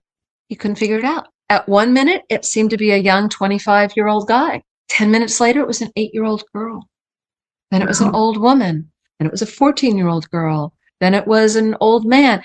[0.49, 1.29] He couldn't figure it out.
[1.49, 4.63] At one minute, it seemed to be a young 25 year old guy.
[4.89, 6.87] 10 minutes later, it was an eight year old girl.
[7.71, 8.91] Then it was an old woman.
[9.21, 10.73] Then it was a 14 year old girl.
[10.99, 12.43] Then it was an old man.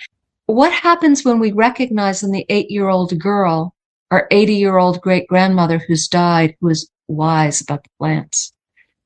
[0.47, 3.73] What happens when we recognize in the eight year old girl
[4.11, 8.51] our 80 year old great grandmother who's died, who is wise about the plants?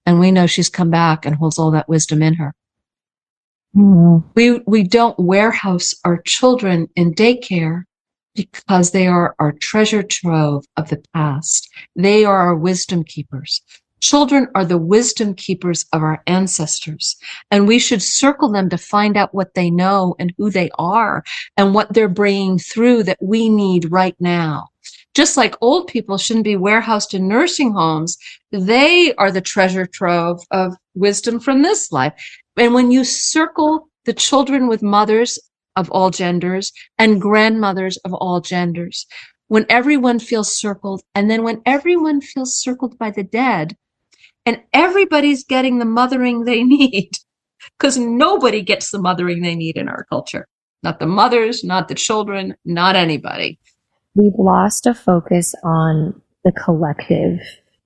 [0.07, 2.55] And we know she's come back and holds all that wisdom in her.
[3.75, 4.17] Hmm.
[4.33, 7.83] We, we don't warehouse our children in daycare
[8.33, 11.69] because they are our treasure trove of the past.
[11.95, 13.61] They are our wisdom keepers.
[14.01, 17.17] Children are the wisdom keepers of our ancestors,
[17.51, 21.23] and we should circle them to find out what they know and who they are
[21.57, 24.69] and what they're bringing through that we need right now.
[25.15, 28.17] Just like old people shouldn't be warehoused in nursing homes,
[28.51, 32.13] they are the treasure trove of wisdom from this life.
[32.55, 35.37] And when you circle the children with mothers
[35.75, 39.05] of all genders and grandmothers of all genders,
[39.49, 43.75] when everyone feels circled, and then when everyone feels circled by the dead,
[44.49, 47.11] and everybody's getting the mothering they need
[47.77, 50.47] because nobody gets the mothering they need in our culture.
[50.81, 53.59] Not the mothers, not the children, not anybody.
[54.15, 57.39] We've lost a focus on the collective.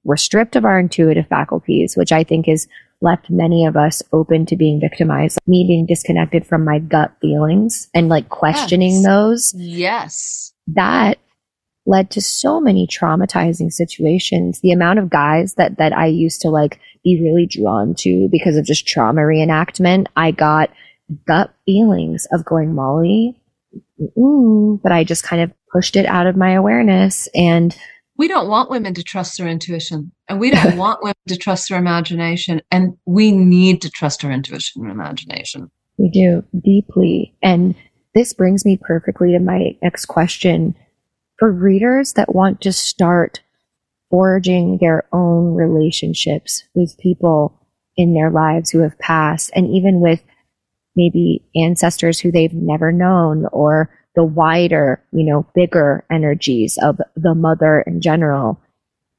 [0.06, 2.66] We're stripped of our intuitive faculties, which I think has
[3.02, 7.90] left many of us open to being victimized, me being disconnected from my gut feelings
[7.94, 9.06] and like questioning Yes.
[9.06, 9.54] those.
[9.58, 10.54] Yes.
[10.68, 11.18] That
[11.86, 14.62] led to so many traumatizing situations.
[14.62, 18.56] The amount of guys that that I used to like be really drawn to because
[18.56, 20.70] of just trauma reenactment, I got
[21.28, 23.40] gut feelings of going Molly,
[23.98, 27.76] but I just kind of pushed it out of my awareness and
[28.16, 31.70] We don't want women to trust their intuition and we don't want women to trust
[31.70, 35.70] their imagination and we need to trust our intuition and imagination.
[35.98, 37.36] We do deeply.
[37.42, 37.76] And
[38.14, 40.76] this brings me perfectly to my next question.
[41.44, 43.42] For readers that want to start
[44.10, 47.60] forging their own relationships with people
[47.98, 50.24] in their lives who have passed, and even with
[50.96, 57.36] maybe ancestors who they've never known, or the wider, you know, bigger energies of the
[57.36, 58.62] mother in general,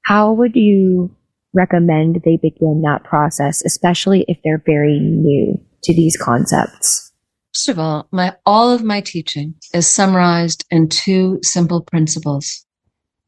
[0.06, 1.14] how would you
[1.52, 7.12] recommend they begin that process, especially if they're very new to these concepts?
[7.54, 12.66] First of all, my all of my teaching is summarized in two simple principles.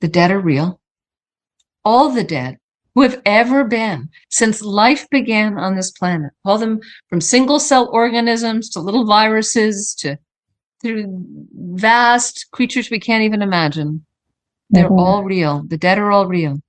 [0.01, 0.81] The dead are real.
[1.85, 2.59] All the dead
[2.97, 7.89] who have ever been since life began on this planet, call them from single cell
[7.93, 10.19] organisms to little viruses to
[10.83, 11.25] through
[11.55, 14.05] vast creatures we can't even imagine.
[14.71, 14.99] They're Mhm.
[14.99, 15.63] all real.
[15.63, 16.61] The dead are all real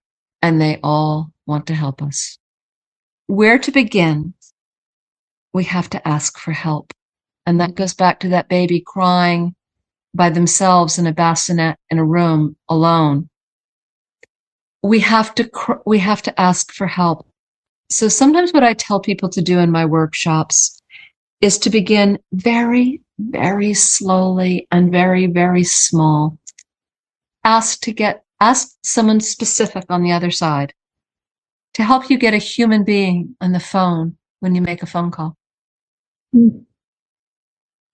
[0.44, 2.38] and they all want to help us.
[3.26, 4.36] Where to begin?
[5.54, 6.94] We have to ask for help.
[7.48, 9.56] And that goes back to that baby crying
[10.14, 13.30] by themselves in a bassinet in a room alone.
[14.84, 17.26] We have to, cr- we have to ask for help.
[17.90, 20.82] So sometimes what I tell people to do in my workshops
[21.40, 26.38] is to begin very, very slowly and very, very small.
[27.46, 30.74] Ask to get, ask someone specific on the other side
[31.76, 35.12] to help you get a human being on the phone when you make a phone
[35.12, 35.38] call.
[36.34, 36.67] Hmm.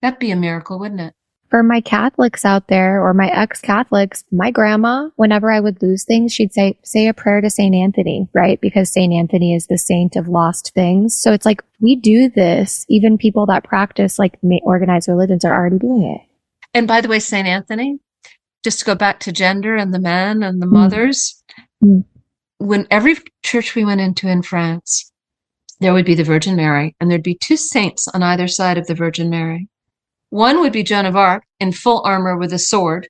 [0.04, 1.14] That'd be a miracle, wouldn't it?
[1.48, 6.04] For my Catholics out there or my ex Catholics, my grandma, whenever I would lose
[6.04, 7.74] things, she'd say, say a prayer to St.
[7.74, 8.60] Anthony, right?
[8.60, 9.14] Because St.
[9.14, 11.18] Anthony is the saint of lost things.
[11.18, 12.84] So it's like we do this.
[12.90, 16.20] Even people that practice like organized religions are already doing it.
[16.74, 17.48] And by the way, St.
[17.48, 17.98] Anthony,
[18.62, 20.72] just to go back to gender and the men and the Mm.
[20.72, 21.42] mothers,
[21.82, 22.04] Mm.
[22.58, 25.10] when every church we went into in France,
[25.80, 28.86] there would be the Virgin Mary, and there'd be two saints on either side of
[28.86, 29.66] the Virgin Mary.
[30.34, 33.06] One would be Joan of Arc in full armor with a sword,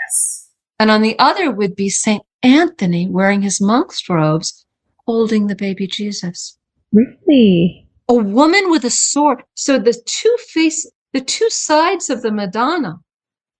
[0.00, 0.48] Yes.
[0.78, 2.22] and on the other would be St.
[2.44, 4.64] Anthony wearing his monk's robes,
[5.04, 6.56] holding the baby Jesus.
[6.92, 7.84] Really?
[8.08, 9.42] a woman with a sword.
[9.54, 13.00] So the two face, the two sides of the Madonna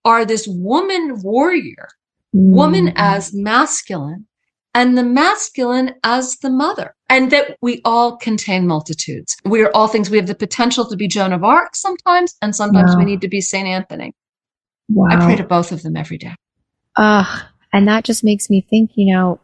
[0.05, 1.89] are this woman warrior,
[2.31, 2.93] woman Mm.
[2.95, 4.27] as masculine,
[4.73, 6.95] and the masculine as the mother.
[7.09, 9.35] And that we all contain multitudes.
[9.43, 10.09] We are all things.
[10.11, 13.27] We have the potential to be Joan of Arc sometimes, and sometimes we need to
[13.27, 14.13] be Saint Anthony.
[14.89, 15.07] Wow.
[15.09, 16.35] I pray to both of them every day.
[16.95, 17.41] Ugh.
[17.73, 19.39] And that just makes me think, you know,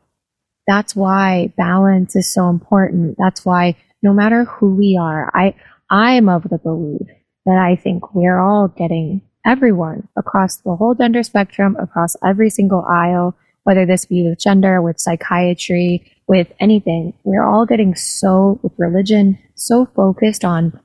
[0.67, 3.15] that's why balance is so important.
[3.17, 5.55] That's why no matter who we are, I,
[5.89, 7.07] I'm of the belief
[7.45, 12.83] that I think we're all getting everyone across the whole gender spectrum, across every single
[12.83, 13.35] aisle,
[13.65, 17.13] whether this be with gender, with psychiatry, with anything.
[17.23, 20.79] We're all getting so, with religion, so focused on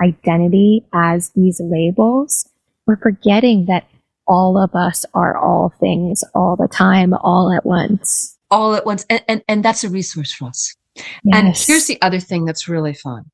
[0.00, 2.48] identity as these labels.
[2.86, 3.86] We're forgetting that
[4.26, 8.38] all of us are all things all the time, all at once.
[8.50, 9.04] All at once.
[9.10, 10.76] And, and, and that's a resource for us.
[11.32, 13.24] And here's the other thing that's really fun.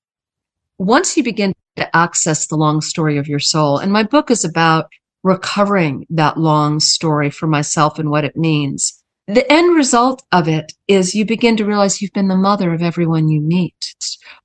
[0.79, 4.45] Once you begin to access the long story of your soul, and my book is
[4.45, 4.87] about
[5.29, 8.95] recovering that long story for myself and what it means.
[9.27, 12.81] The end result of it is you begin to realize you've been the mother of
[12.83, 13.75] everyone you meet.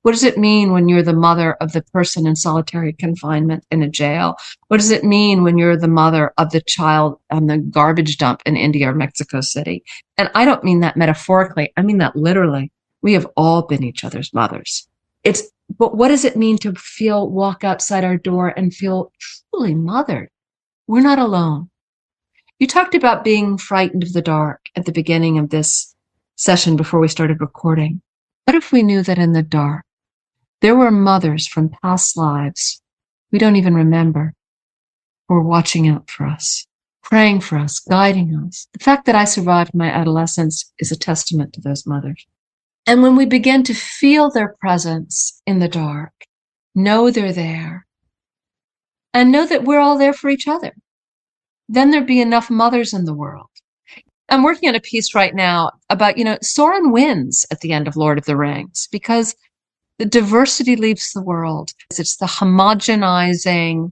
[0.02, 3.80] What does it mean when you're the mother of the person in solitary confinement in
[3.82, 4.36] a jail?
[4.68, 8.42] What does it mean when you're the mother of the child on the garbage dump
[8.44, 9.82] in India or Mexico City?
[10.18, 11.72] And I don't mean that metaphorically.
[11.78, 12.70] I mean that literally
[13.00, 14.86] We have all been each other's mothers.
[15.24, 19.12] It's, but what does it mean to feel, walk outside our door and feel
[19.50, 20.28] truly mothered?
[20.86, 21.70] We're not alone.
[22.58, 25.94] You talked about being frightened of the dark at the beginning of this
[26.36, 28.02] session before we started recording.
[28.44, 29.84] What if we knew that in the dark,
[30.60, 32.82] there were mothers from past lives
[33.34, 34.32] we don't even remember
[35.26, 36.68] who were watching out for us,
[37.02, 38.68] praying for us, guiding us.
[38.72, 42.26] The fact that I survived my adolescence is a testament to those mothers.
[42.86, 46.12] And when we begin to feel their presence in the dark,
[46.76, 47.86] know they're there,
[49.14, 50.74] and know that we're all there for each other,
[51.68, 53.48] then there'd be enough mothers in the world.
[54.28, 57.86] I'm working on a piece right now about, you know, Sauron wins at the end
[57.86, 59.34] of Lord of the Rings because
[59.98, 61.70] the diversity leaves the world.
[61.90, 63.90] It's the homogenizing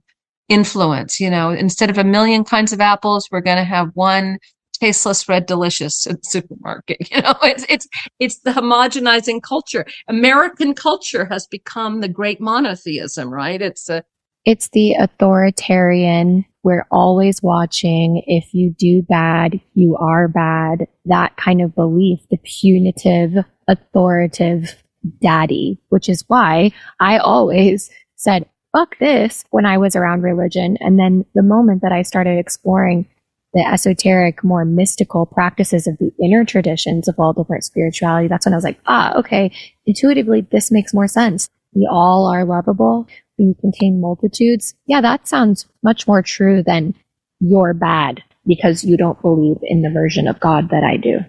[0.49, 1.19] influence.
[1.19, 4.37] You know, instead of a million kinds of apples, we're going to have one
[4.73, 6.97] tasteless red delicious at the supermarket.
[7.11, 7.87] You know, it's, it's,
[8.19, 9.85] it's the homogenizing culture.
[10.07, 13.61] American culture has become the great monotheism, right?
[13.61, 14.03] It's a,
[14.45, 16.45] it's the authoritarian.
[16.63, 18.23] We're always watching.
[18.27, 20.87] If you do bad, you are bad.
[21.05, 24.81] That kind of belief, the punitive, authoritative
[25.21, 30.77] daddy, which is why I always said, fuck this when I was around religion.
[30.79, 33.07] And then the moment that I started exploring
[33.53, 38.53] the esoteric, more mystical practices of the inner traditions of all different spirituality, that's when
[38.53, 39.51] I was like, ah, okay,
[39.85, 41.49] intuitively, this makes more sense.
[41.73, 43.07] We all are lovable.
[43.37, 44.75] We contain multitudes.
[44.85, 46.93] Yeah, that sounds much more true than
[47.39, 51.19] you're bad because you don't believe in the version of God that I do.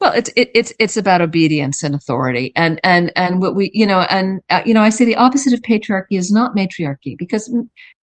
[0.00, 3.86] Well, it's it, it's it's about obedience and authority, and and and what we you
[3.86, 7.46] know, and uh, you know, I say the opposite of patriarchy is not matriarchy because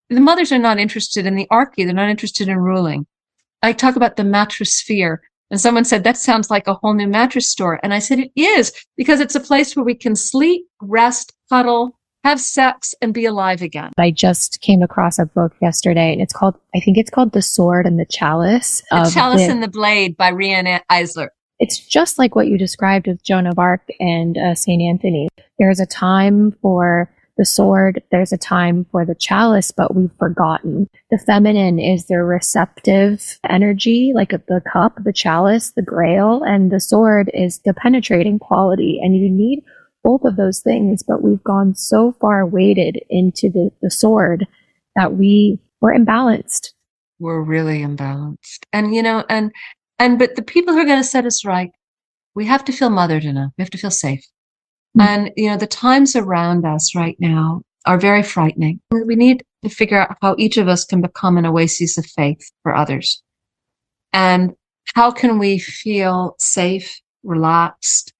[0.09, 3.05] the mothers are not interested in the archy; they're not interested in ruling.
[3.61, 5.21] I talk about the mattress sphere,
[5.51, 8.31] and someone said that sounds like a whole new mattress store, and I said it
[8.35, 13.25] is because it's a place where we can sleep, rest, cuddle, have sex, and be
[13.25, 13.91] alive again.
[13.97, 17.41] I just came across a book yesterday, and it's called I think it's called The
[17.41, 18.81] Sword and the Chalice.
[18.91, 21.29] The Chalice the, and the Blade by Riane Eisler
[21.61, 24.81] it's just like what you described with Joan of Arc and uh, St.
[24.81, 25.29] Anthony.
[25.59, 27.07] There's a time for
[27.37, 30.89] the sword, there's a time for the chalice, but we've forgotten.
[31.11, 36.79] The feminine is the receptive energy, like the cup, the chalice, the grail, and the
[36.79, 38.99] sword is the penetrating quality.
[39.01, 39.63] And you need
[40.03, 44.47] both of those things, but we've gone so far weighted into the, the sword
[44.95, 46.73] that we were imbalanced.
[47.19, 48.65] We're really imbalanced.
[48.73, 49.51] And, you know, and
[49.99, 51.71] and but the people who are going to set us right,
[52.33, 53.51] we have to feel mothered enough.
[53.57, 54.25] We have to feel safe.
[54.97, 55.01] Mm-hmm.
[55.01, 58.81] And you know, the times around us right now are very frightening.
[58.89, 62.41] We need to figure out how each of us can become an oasis of faith
[62.63, 63.21] for others.
[64.11, 64.53] And
[64.95, 68.11] how can we feel safe, relaxed,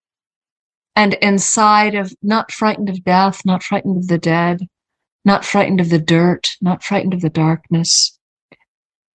[0.96, 4.60] and inside of not frightened of death, not frightened of the dead,
[5.26, 8.18] not frightened of the dirt, not frightened of the darkness,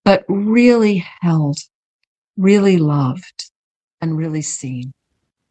[0.03, 1.57] but really held
[2.37, 3.51] really loved
[3.99, 4.93] and really seen.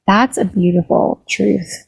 [0.07, 1.86] That's a beautiful truth.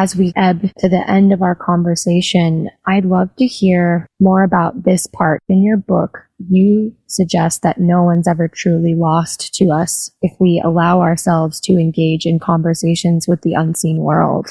[0.00, 4.84] As we ebb to the end of our conversation, I'd love to hear more about
[4.84, 5.42] this part.
[5.48, 10.62] In your book, you suggest that no one's ever truly lost to us if we
[10.64, 14.46] allow ourselves to engage in conversations with the unseen world.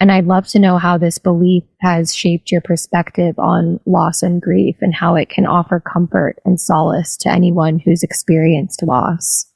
[0.00, 4.42] And I'd love to know how this belief has shaped your perspective on loss and
[4.42, 9.46] grief and how it can offer comfort and solace to anyone who's experienced loss.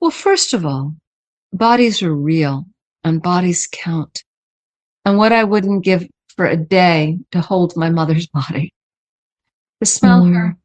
[0.00, 0.96] Well, first of all,
[1.52, 2.66] bodies are real
[3.04, 4.24] and bodies count.
[5.04, 6.06] And what I wouldn't give
[6.36, 8.72] for a day to hold my mother's body,
[9.80, 10.34] to smell mm.
[10.34, 10.56] her,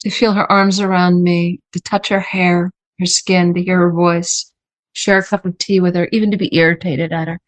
[0.00, 2.70] to feel her arms around me, to touch her hair,
[3.00, 4.52] her skin, to hear her voice,
[4.92, 7.38] share a cup of tea with her, even to be irritated at her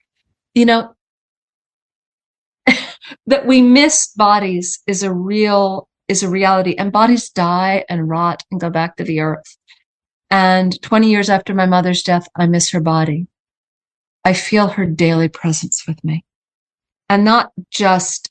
[0.54, 0.94] you know,
[3.26, 8.42] that we miss bodies is a real, is a reality and bodies die and rot
[8.50, 9.56] and go back to the earth.
[10.30, 13.26] And 20 years after my mother's death, I miss her body.
[14.24, 16.24] I feel her daily presence with me
[17.08, 18.30] and not just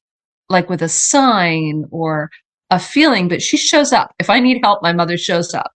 [0.49, 2.29] like with a sign or
[2.69, 4.13] a feeling, but she shows up.
[4.19, 5.71] If I need help, my mother shows up.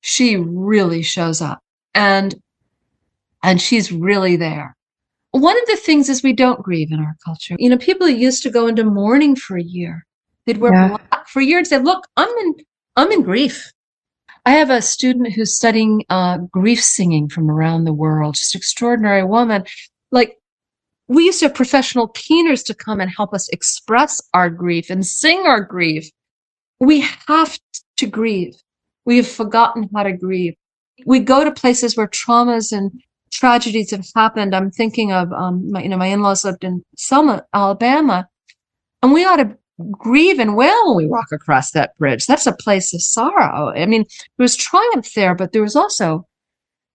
[0.00, 1.60] She really shows up
[1.94, 2.34] and,
[3.42, 4.76] and she's really there.
[5.32, 7.54] One of the things is we don't grieve in our culture.
[7.58, 10.04] You know, people used to go into mourning for a year.
[10.46, 10.88] They'd wear yeah.
[10.88, 12.54] black for a year and say, look, I'm in,
[12.96, 13.72] I'm in grief.
[14.46, 19.24] I have a student who's studying uh, grief singing from around the world, just extraordinary
[19.24, 19.64] woman.
[20.10, 20.38] Like
[21.08, 25.04] we used to have professional keeners to come and help us express our grief and
[25.04, 26.08] sing our grief.
[26.78, 27.58] We have
[27.98, 28.54] to grieve.
[29.04, 30.54] We have forgotten how to grieve.
[31.06, 32.90] We go to places where traumas and
[33.32, 34.54] tragedies have happened.
[34.54, 38.28] I'm thinking of, um, my, you know, my in-laws lived in Selma, Alabama,
[39.02, 39.56] and we ought to
[39.90, 42.26] grieve and wail when we walk across that bridge.
[42.26, 43.72] That's a place of sorrow.
[43.74, 44.04] I mean,
[44.36, 46.26] there was triumph there, but there was also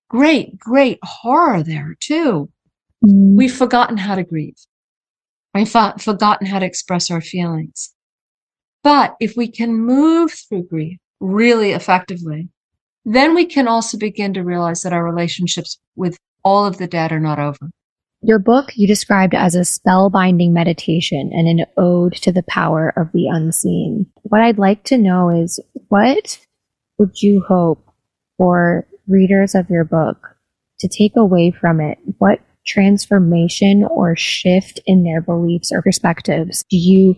[0.10, 2.50] great, great horror there too.
[3.04, 3.38] Mm.
[3.38, 4.58] We've forgotten how to grieve.
[5.54, 7.94] We've forgotten how to express our feelings.
[8.84, 12.50] But if we can move through grief really effectively,
[13.06, 17.12] then we can also begin to realize that our relationships with all of the dead
[17.12, 17.72] are not over.
[18.26, 23.12] Your book you described as a spellbinding meditation and an ode to the power of
[23.12, 24.08] the unseen.
[24.24, 26.40] What I'd like to know is what
[26.98, 27.88] would you hope
[28.40, 30.38] for readers of your book
[30.80, 32.00] to take away from it?
[32.18, 37.16] What transformation or shift in their beliefs or perspectives do you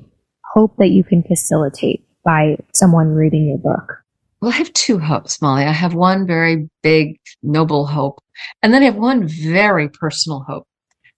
[0.54, 4.04] hope that you can facilitate by someone reading your book?
[4.42, 5.64] Well, I have two hopes, Molly.
[5.64, 8.22] I have one very big, noble hope,
[8.62, 10.68] and then I have one very personal hope.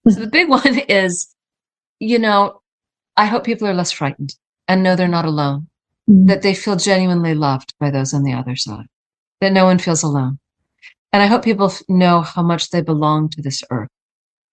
[0.10, 1.34] So the big one is,
[2.00, 2.62] you know,
[3.18, 4.36] I hope people are less frightened
[4.68, 5.68] and know they're not alone,
[6.10, 6.28] mm-hmm.
[6.28, 8.86] that they feel genuinely loved by those on the other side,
[9.42, 10.40] that no one feels alone.
[11.12, 13.90] And I hope people know how much they belong to this earth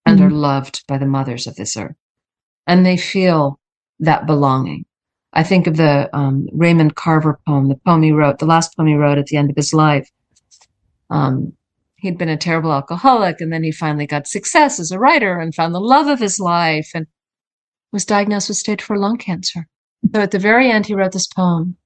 [0.06, 0.28] and mm-hmm.
[0.28, 1.96] are loved by the mothers of this earth.
[2.66, 3.60] And they feel
[4.00, 4.86] that belonging.
[5.32, 8.88] I think of the um, Raymond Carver poem, the poem he wrote, the last poem
[8.88, 10.08] he wrote at the end of his life.
[11.10, 11.52] Um,
[12.06, 15.54] he'd been a terrible alcoholic, and then he finally got success as a writer and
[15.54, 17.06] found the love of his life and
[17.92, 19.66] was diagnosed with stage four lung cancer.
[20.14, 21.76] So at the very end, he wrote this poem.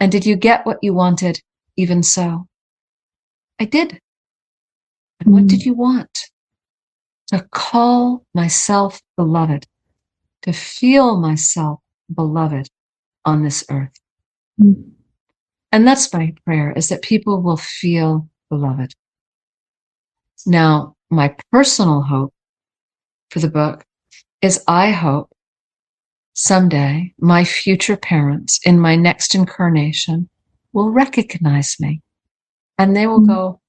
[0.00, 1.40] And did you get what you wanted?
[1.76, 2.46] Even so.
[3.60, 3.98] I did.
[5.20, 5.66] And what did mm.
[5.66, 6.18] you want?
[7.28, 9.66] To call myself beloved,
[10.42, 11.80] to feel myself
[12.14, 12.68] beloved
[13.24, 13.94] on this earth.
[14.60, 14.92] Mm.
[15.72, 18.94] And that's my prayer is that people will feel beloved.
[20.46, 22.34] Now, my personal hope
[23.30, 23.84] for the book
[24.42, 25.30] is I hope
[26.34, 30.28] someday my future parents in my next incarnation
[30.72, 32.02] will recognize me
[32.78, 33.28] and they will mm.
[33.28, 33.60] go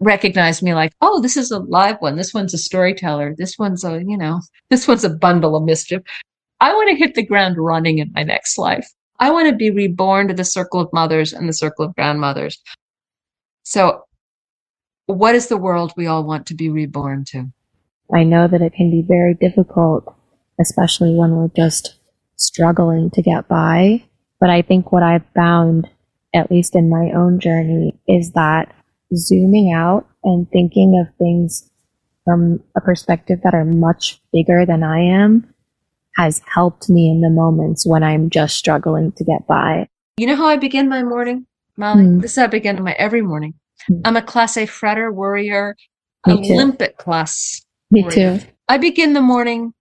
[0.00, 2.16] recognize me like, oh, this is a live one.
[2.16, 3.34] This one's a storyteller.
[3.36, 4.40] This one's a, you know,
[4.70, 6.02] this one's a bundle of mischief.
[6.60, 8.86] I want to hit the ground running in my next life.
[9.20, 12.60] I want to be reborn to the circle of mothers and the circle of grandmothers.
[13.62, 14.02] So,
[15.14, 17.46] what is the world we all want to be reborn to?
[18.14, 20.14] I know that it can be very difficult,
[20.60, 21.98] especially when we're just
[22.36, 24.04] struggling to get by.
[24.40, 25.88] But I think what I've found,
[26.34, 28.74] at least in my own journey, is that
[29.14, 31.70] zooming out and thinking of things
[32.24, 35.52] from a perspective that are much bigger than I am
[36.16, 39.88] has helped me in the moments when I'm just struggling to get by.
[40.18, 42.04] You know how I begin my morning, Molly?
[42.04, 42.20] Mm.
[42.20, 43.54] This is how I begin my every morning.
[43.90, 44.02] Mm.
[44.04, 45.76] I'm a class A fretter, worrier,
[46.26, 47.04] me Olympic too.
[47.04, 47.60] class.
[47.90, 48.38] Me warrior.
[48.38, 48.46] too.
[48.68, 49.72] I begin the morning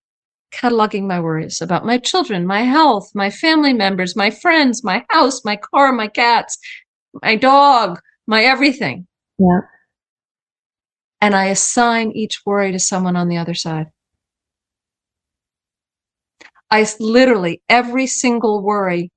[0.54, 5.44] cataloging my worries about my children, my health, my family members, my friends, my house,
[5.44, 6.58] my car, my cats,
[7.22, 9.06] my dog, my everything.
[9.38, 9.62] Yeah.
[11.20, 13.88] And I assign each worry to someone on the other side.
[16.70, 19.12] I literally every single worry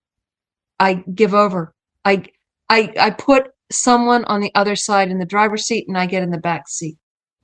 [0.78, 1.74] I give over.
[2.04, 2.24] I
[2.68, 6.22] I I put someone on the other side in the driver's seat and I get
[6.22, 6.98] in the back seat.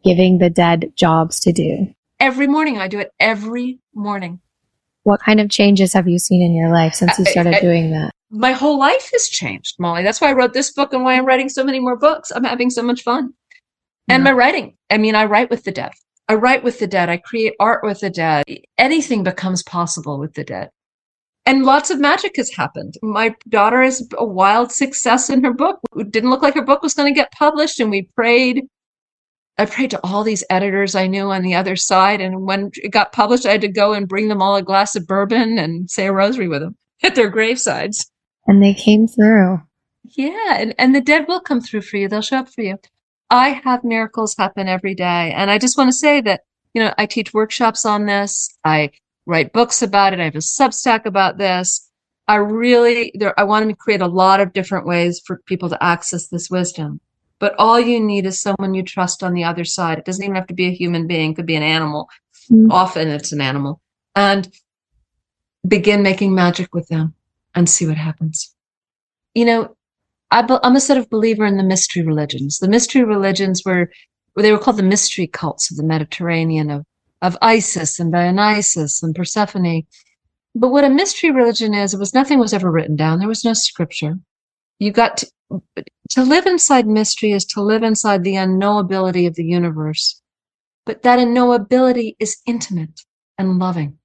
[0.05, 1.95] Giving the dead jobs to do.
[2.21, 4.41] Every morning I do it every morning.
[5.03, 7.61] What kind of changes have you seen in your life since you started I, I,
[7.61, 8.11] doing that?
[8.31, 10.03] My whole life has changed, Molly.
[10.03, 12.33] That's why I wrote this book and why I'm writing so many more books.
[12.35, 13.33] I'm having so much fun.
[14.09, 14.31] And yeah.
[14.31, 14.77] my writing.
[14.91, 15.93] I mean, I write with the dead.
[16.29, 17.09] I write with the dead.
[17.09, 18.45] I create art with the dead.
[18.79, 20.71] Anything becomes possible with the dead.
[21.47, 22.95] And lots of magic has happened.
[23.03, 25.79] My daughter is a wild success in her book.
[25.97, 27.79] It didn't look like her book was going to get published.
[27.79, 28.65] And we prayed.
[29.57, 32.21] I prayed to all these editors I knew on the other side.
[32.21, 34.97] And when it got published, I had to go and bring them all a glass
[34.97, 38.07] of bourbon and say a rosary with them at their gravesides.
[38.49, 39.61] And they came through.
[40.03, 40.57] Yeah.
[40.59, 42.09] And, and the dead will come through for you.
[42.09, 42.77] They'll show up for you.
[43.31, 45.33] I have miracles happen every day.
[45.33, 46.43] And I just want to say that,
[46.75, 48.57] you know, I teach workshops on this.
[48.65, 48.91] I
[49.27, 50.21] write books about it.
[50.21, 51.91] I have a Substack about this.
[52.29, 55.83] I really, there, I want to create a lot of different ways for people to
[55.83, 57.01] access this wisdom.
[57.39, 59.99] But all you need is someone you trust on the other side.
[59.99, 61.33] It doesn't even have to be a human being.
[61.33, 62.09] It could be an animal.
[62.51, 62.73] Mm-hmm.
[62.73, 63.81] Often it's an animal
[64.15, 64.49] and
[65.67, 67.15] begin making magic with them
[67.55, 68.55] and see what happens.
[69.35, 69.77] You know,
[70.31, 72.59] I am a sort of believer in the mystery religions.
[72.59, 73.91] The mystery religions were,
[74.37, 76.87] they were called the mystery cults of the Mediterranean of,
[77.23, 79.87] of Isis and Dionysus and Persephone.
[80.55, 83.19] But what a mystery religion is, it was nothing was ever written down.
[83.19, 84.19] There was no scripture.
[84.79, 85.31] You got to
[86.11, 90.21] to live inside mystery is to live inside the unknowability of the universe.
[90.85, 93.03] But that unknowability is intimate
[93.39, 93.99] and loving.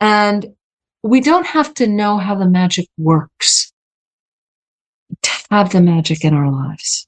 [0.00, 0.54] And
[1.02, 3.72] we don't have to know how the magic works
[5.22, 7.07] to have the magic in our lives.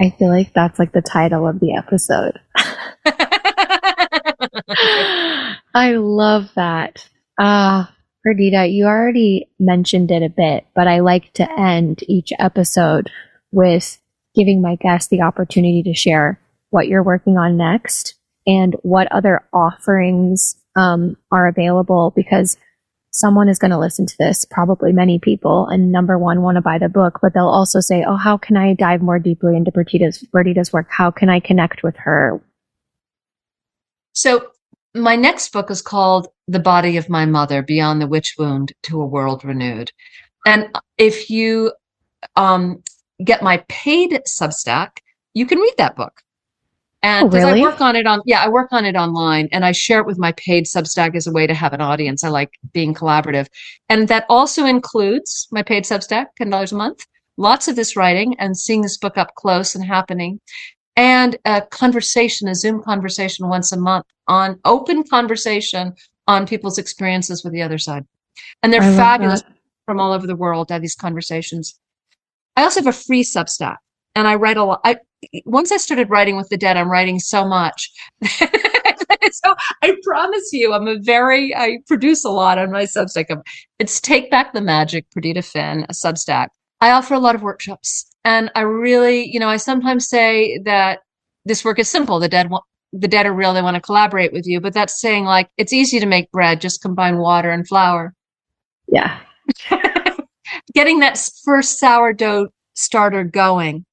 [0.00, 2.38] I feel like that's like the title of the episode.
[5.74, 7.08] I love that.
[7.38, 7.92] Ah, uh,
[8.24, 13.10] Perdita, you already mentioned it a bit, but I like to end each episode
[13.52, 13.98] with
[14.34, 16.38] giving my guests the opportunity to share
[16.70, 18.14] what you're working on next
[18.46, 22.58] and what other offerings um, are available because
[23.10, 26.62] someone is going to listen to this, probably many people, and number one, want to
[26.62, 29.72] buy the book, but they'll also say, Oh, how can I dive more deeply into
[29.72, 30.88] Bertita's, Perdita's work?
[30.90, 32.40] How can I connect with her?
[34.12, 34.50] So
[34.94, 39.00] my next book is called The Body of My Mother, Beyond the Witch Wound to
[39.00, 39.92] a World Renewed.
[40.46, 41.72] And if you
[42.36, 42.82] um,
[43.22, 44.98] get my paid Substack,
[45.34, 46.22] you can read that book.
[47.02, 47.60] And oh, really?
[47.60, 50.06] I work on it on, yeah, I work on it online and I share it
[50.06, 52.24] with my paid Substack as a way to have an audience.
[52.24, 53.46] I like being collaborative.
[53.88, 57.06] And that also includes my paid Substack, $10 a month,
[57.36, 60.40] lots of this writing and seeing this book up close and happening
[60.98, 65.94] and a conversation, a Zoom conversation once a month on open conversation
[66.26, 68.04] on people's experiences with the other side.
[68.64, 69.52] And they're fabulous that.
[69.86, 71.78] from all over the world to have these conversations.
[72.56, 73.76] I also have a free Substack
[74.14, 74.80] and I write a lot.
[74.84, 74.96] I,
[75.44, 77.90] once I started writing with the dead, I'm writing so much.
[79.32, 83.42] so I promise you, I'm a very, I produce a lot on my Substack.
[83.78, 86.48] It's Take Back the Magic, Perdita Finn, a Substack.
[86.80, 91.00] I offer a lot of workshops and I really, you know, I sometimes say that
[91.44, 92.20] this work is simple.
[92.20, 92.48] The dead,
[92.92, 93.52] the dead are real.
[93.52, 96.60] They want to collaborate with you, but that's saying like, it's easy to make bread.
[96.60, 98.14] Just combine water and flour.
[98.86, 99.18] Yeah.
[100.74, 103.84] Getting that first sourdough starter going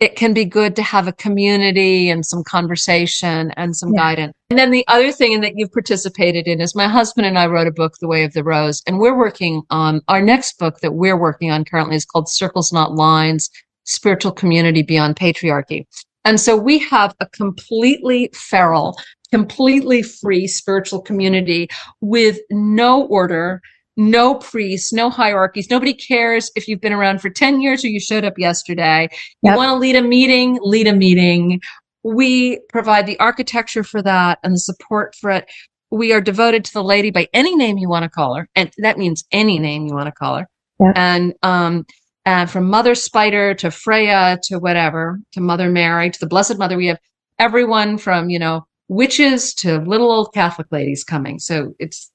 [0.00, 4.00] it can be good to have a community and some conversation and some yeah.
[4.00, 4.34] guidance.
[4.50, 7.66] And then the other thing that you've participated in is my husband and I wrote
[7.66, 10.94] a book, The Way of the Rose, and we're working on our next book that
[10.94, 13.50] we're working on currently is called Circles Not Lines,
[13.84, 15.84] Spiritual Community Beyond Patriarchy.
[16.24, 18.98] And so we have a completely feral,
[19.32, 21.68] completely free spiritual community
[22.00, 23.60] with no order,
[23.98, 25.68] no priests, no hierarchies.
[25.68, 29.08] Nobody cares if you've been around for 10 years or you showed up yesterday.
[29.42, 29.52] Yep.
[29.52, 31.60] You want to lead a meeting, lead a meeting.
[32.04, 35.50] We provide the architecture for that and the support for it.
[35.90, 38.48] We are devoted to the lady by any name you want to call her.
[38.54, 40.48] And that means any name you want to call her.
[40.78, 40.92] Yep.
[40.94, 41.84] And, um,
[42.24, 46.76] and from Mother Spider to Freya to whatever, to Mother Mary to the Blessed Mother,
[46.76, 47.00] we have
[47.40, 51.40] everyone from, you know, witches to little old Catholic ladies coming.
[51.40, 52.12] So it's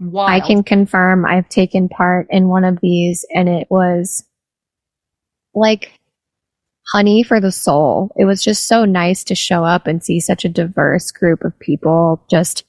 [0.00, 0.30] Wild.
[0.30, 4.24] I can confirm I've taken part in one of these and it was
[5.54, 5.92] like
[6.92, 8.12] honey for the soul.
[8.16, 11.58] It was just so nice to show up and see such a diverse group of
[11.58, 12.64] people just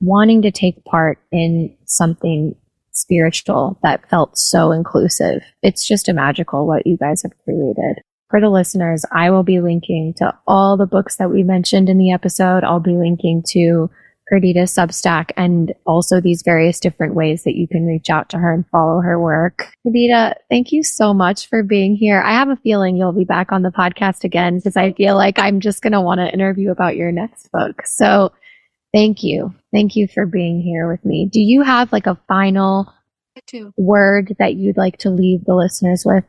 [0.00, 2.54] wanting to take part in something
[2.92, 5.42] spiritual that felt so inclusive.
[5.62, 8.02] It's just a magical what you guys have created.
[8.30, 11.98] For the listeners, I will be linking to all the books that we mentioned in
[11.98, 12.64] the episode.
[12.64, 13.90] I'll be linking to
[14.28, 18.52] Perdita Substack and also these various different ways that you can reach out to her
[18.52, 19.72] and follow her work.
[19.84, 22.20] Perdita, thank you so much for being here.
[22.20, 25.38] I have a feeling you'll be back on the podcast again because I feel like
[25.38, 27.86] I'm just going to want to interview about your next book.
[27.86, 28.32] So
[28.92, 29.54] thank you.
[29.72, 31.28] Thank you for being here with me.
[31.30, 32.92] Do you have like a final
[33.76, 36.24] word that you'd like to leave the listeners with?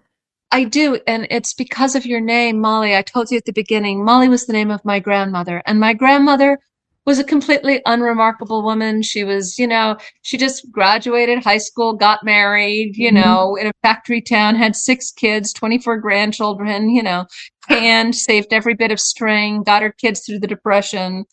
[0.51, 0.99] I do.
[1.07, 2.95] And it's because of your name, Molly.
[2.95, 5.61] I told you at the beginning, Molly was the name of my grandmother.
[5.65, 6.59] And my grandmother
[7.07, 9.01] was a completely unremarkable woman.
[9.01, 13.15] She was, you know, she just graduated high school, got married, you mm-hmm.
[13.15, 17.25] know, in a factory town, had six kids, 24 grandchildren, you know,
[17.69, 21.23] and saved every bit of string, got her kids through the depression,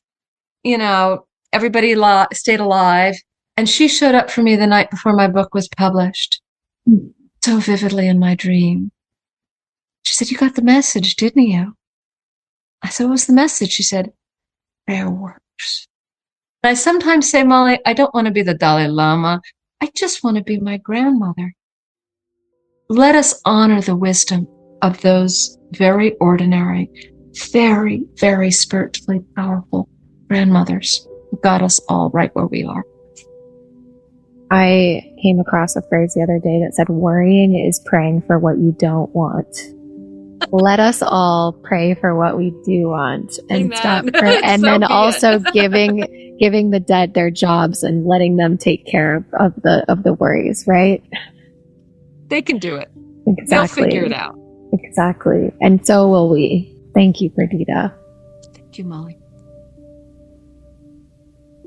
[0.62, 3.16] you know, everybody lo- stayed alive.
[3.56, 6.40] And she showed up for me the night before my book was published
[7.44, 8.90] so vividly in my dream.
[10.04, 11.76] She said, You got the message, didn't you?
[12.82, 13.70] I said, What was the message?
[13.70, 14.12] She said,
[14.86, 15.40] There were
[16.62, 19.40] I sometimes say, Molly, I don't want to be the Dalai Lama.
[19.80, 21.52] I just want to be my grandmother.
[22.88, 24.46] Let us honor the wisdom
[24.82, 26.90] of those very ordinary,
[27.52, 29.88] very, very spiritually powerful
[30.28, 32.84] grandmothers who got us all right where we are.
[34.50, 38.58] I came across a phrase the other day that said, worrying is praying for what
[38.58, 39.73] you don't want
[40.50, 43.78] let us all pray for what we do want and Amen.
[43.78, 48.58] stop pray- and so then also giving giving the dead their jobs and letting them
[48.58, 51.02] take care of, of the of the worries right
[52.28, 52.90] they can do it.
[53.26, 53.82] Exactly.
[53.82, 54.36] They'll figure it out.
[54.72, 55.52] Exactly.
[55.60, 56.76] And so will we.
[56.94, 57.94] Thank you, Perdita.
[58.54, 59.18] Thank you, Molly.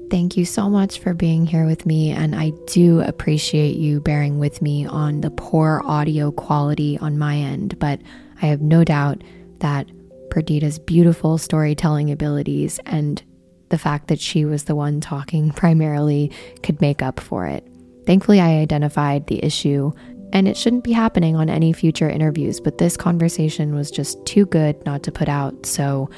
[0.10, 4.40] Thank you so much for being here with me, and I do appreciate you bearing
[4.40, 7.78] with me on the poor audio quality on my end.
[7.78, 8.00] But
[8.42, 9.24] I have no doubt
[9.60, 9.88] that
[10.30, 13.22] Perdita's beautiful storytelling abilities and
[13.70, 16.32] the fact that she was the one talking primarily
[16.64, 17.68] could make up for it.
[18.06, 19.92] Thankfully, I identified the issue,
[20.32, 24.46] and it shouldn't be happening on any future interviews, but this conversation was just too
[24.46, 25.66] good not to put out.
[25.66, 26.10] So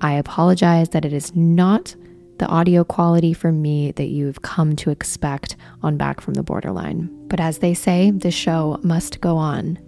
[0.00, 1.94] I apologize that it is not
[2.38, 7.10] the audio quality from me that you've come to expect on Back from the Borderline.
[7.28, 9.78] But as they say, the show must go on.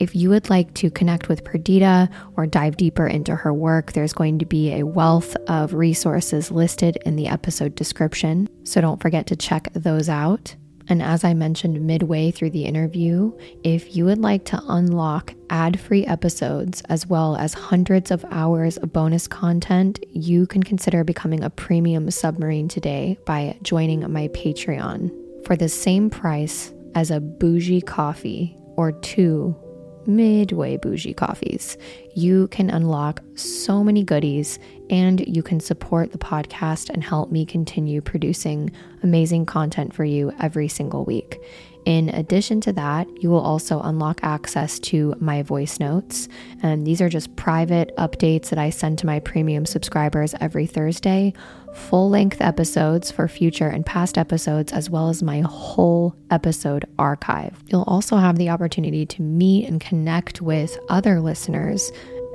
[0.00, 4.12] If you would like to connect with Perdita or dive deeper into her work, there's
[4.12, 8.48] going to be a wealth of resources listed in the episode description.
[8.64, 10.56] So don't forget to check those out.
[10.88, 15.80] And as I mentioned midway through the interview, if you would like to unlock ad
[15.80, 21.42] free episodes as well as hundreds of hours of bonus content, you can consider becoming
[21.42, 25.10] a premium submarine today by joining my Patreon.
[25.46, 29.56] For the same price as a bougie coffee or two
[30.06, 31.76] midway bougie coffees,
[32.14, 34.58] you can unlock so many goodies
[34.90, 38.70] and you can support the podcast and help me continue producing
[39.02, 41.38] amazing content for you every single week.
[41.84, 46.28] In addition to that, you will also unlock access to my voice notes.
[46.62, 51.34] And these are just private updates that I send to my premium subscribers every Thursday,
[51.74, 57.62] full length episodes for future and past episodes, as well as my whole episode archive.
[57.66, 61.92] You'll also have the opportunity to meet and connect with other listeners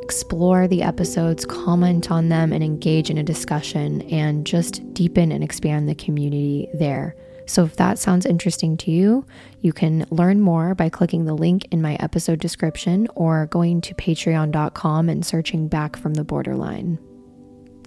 [0.10, 5.44] explore the episodes, comment on them, and engage in a discussion and just deepen and
[5.44, 7.16] expand the community there.
[7.50, 9.26] So, if that sounds interesting to you,
[9.62, 13.96] you can learn more by clicking the link in my episode description or going to
[13.96, 17.00] patreon.com and searching back from the borderline.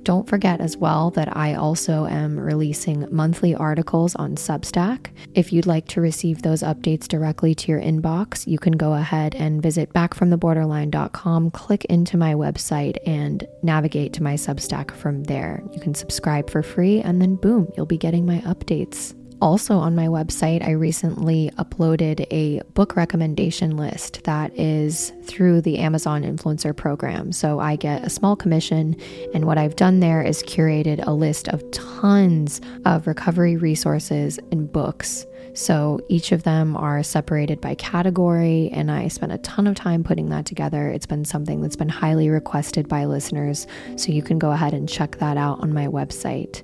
[0.03, 5.11] Don't forget as well that I also am releasing monthly articles on Substack.
[5.35, 9.37] If you'd like to receive those updates directly to your inbox, you can go ahead
[9.37, 15.63] and visit backfromtheborderline.com, click into my website, and navigate to my Substack from there.
[15.73, 19.15] You can subscribe for free, and then boom, you'll be getting my updates.
[19.43, 25.79] Also, on my website, I recently uploaded a book recommendation list that is through the
[25.79, 27.33] Amazon Influencer Program.
[27.33, 28.95] So I get a small commission,
[29.35, 34.71] and what I've done there is curated a list of tons of recovery resources and
[34.71, 35.27] books.
[35.55, 40.05] So each of them are separated by category, and I spent a ton of time
[40.05, 40.89] putting that together.
[40.89, 43.67] It's been something that's been highly requested by listeners,
[43.97, 46.63] so you can go ahead and check that out on my website.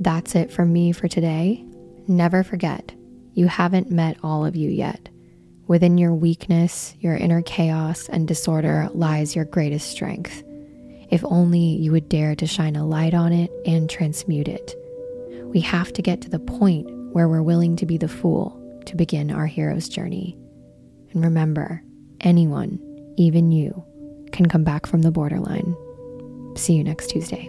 [0.00, 1.64] That's it from me for today.
[2.08, 2.94] Never forget,
[3.34, 5.08] you haven't met all of you yet.
[5.66, 10.44] Within your weakness, your inner chaos, and disorder lies your greatest strength.
[11.10, 14.74] If only you would dare to shine a light on it and transmute it.
[15.44, 18.96] We have to get to the point where we're willing to be the fool to
[18.96, 20.36] begin our hero's journey.
[21.12, 21.82] And remember,
[22.20, 22.78] anyone,
[23.16, 23.84] even you,
[24.32, 25.74] can come back from the borderline.
[26.56, 27.48] See you next Tuesday.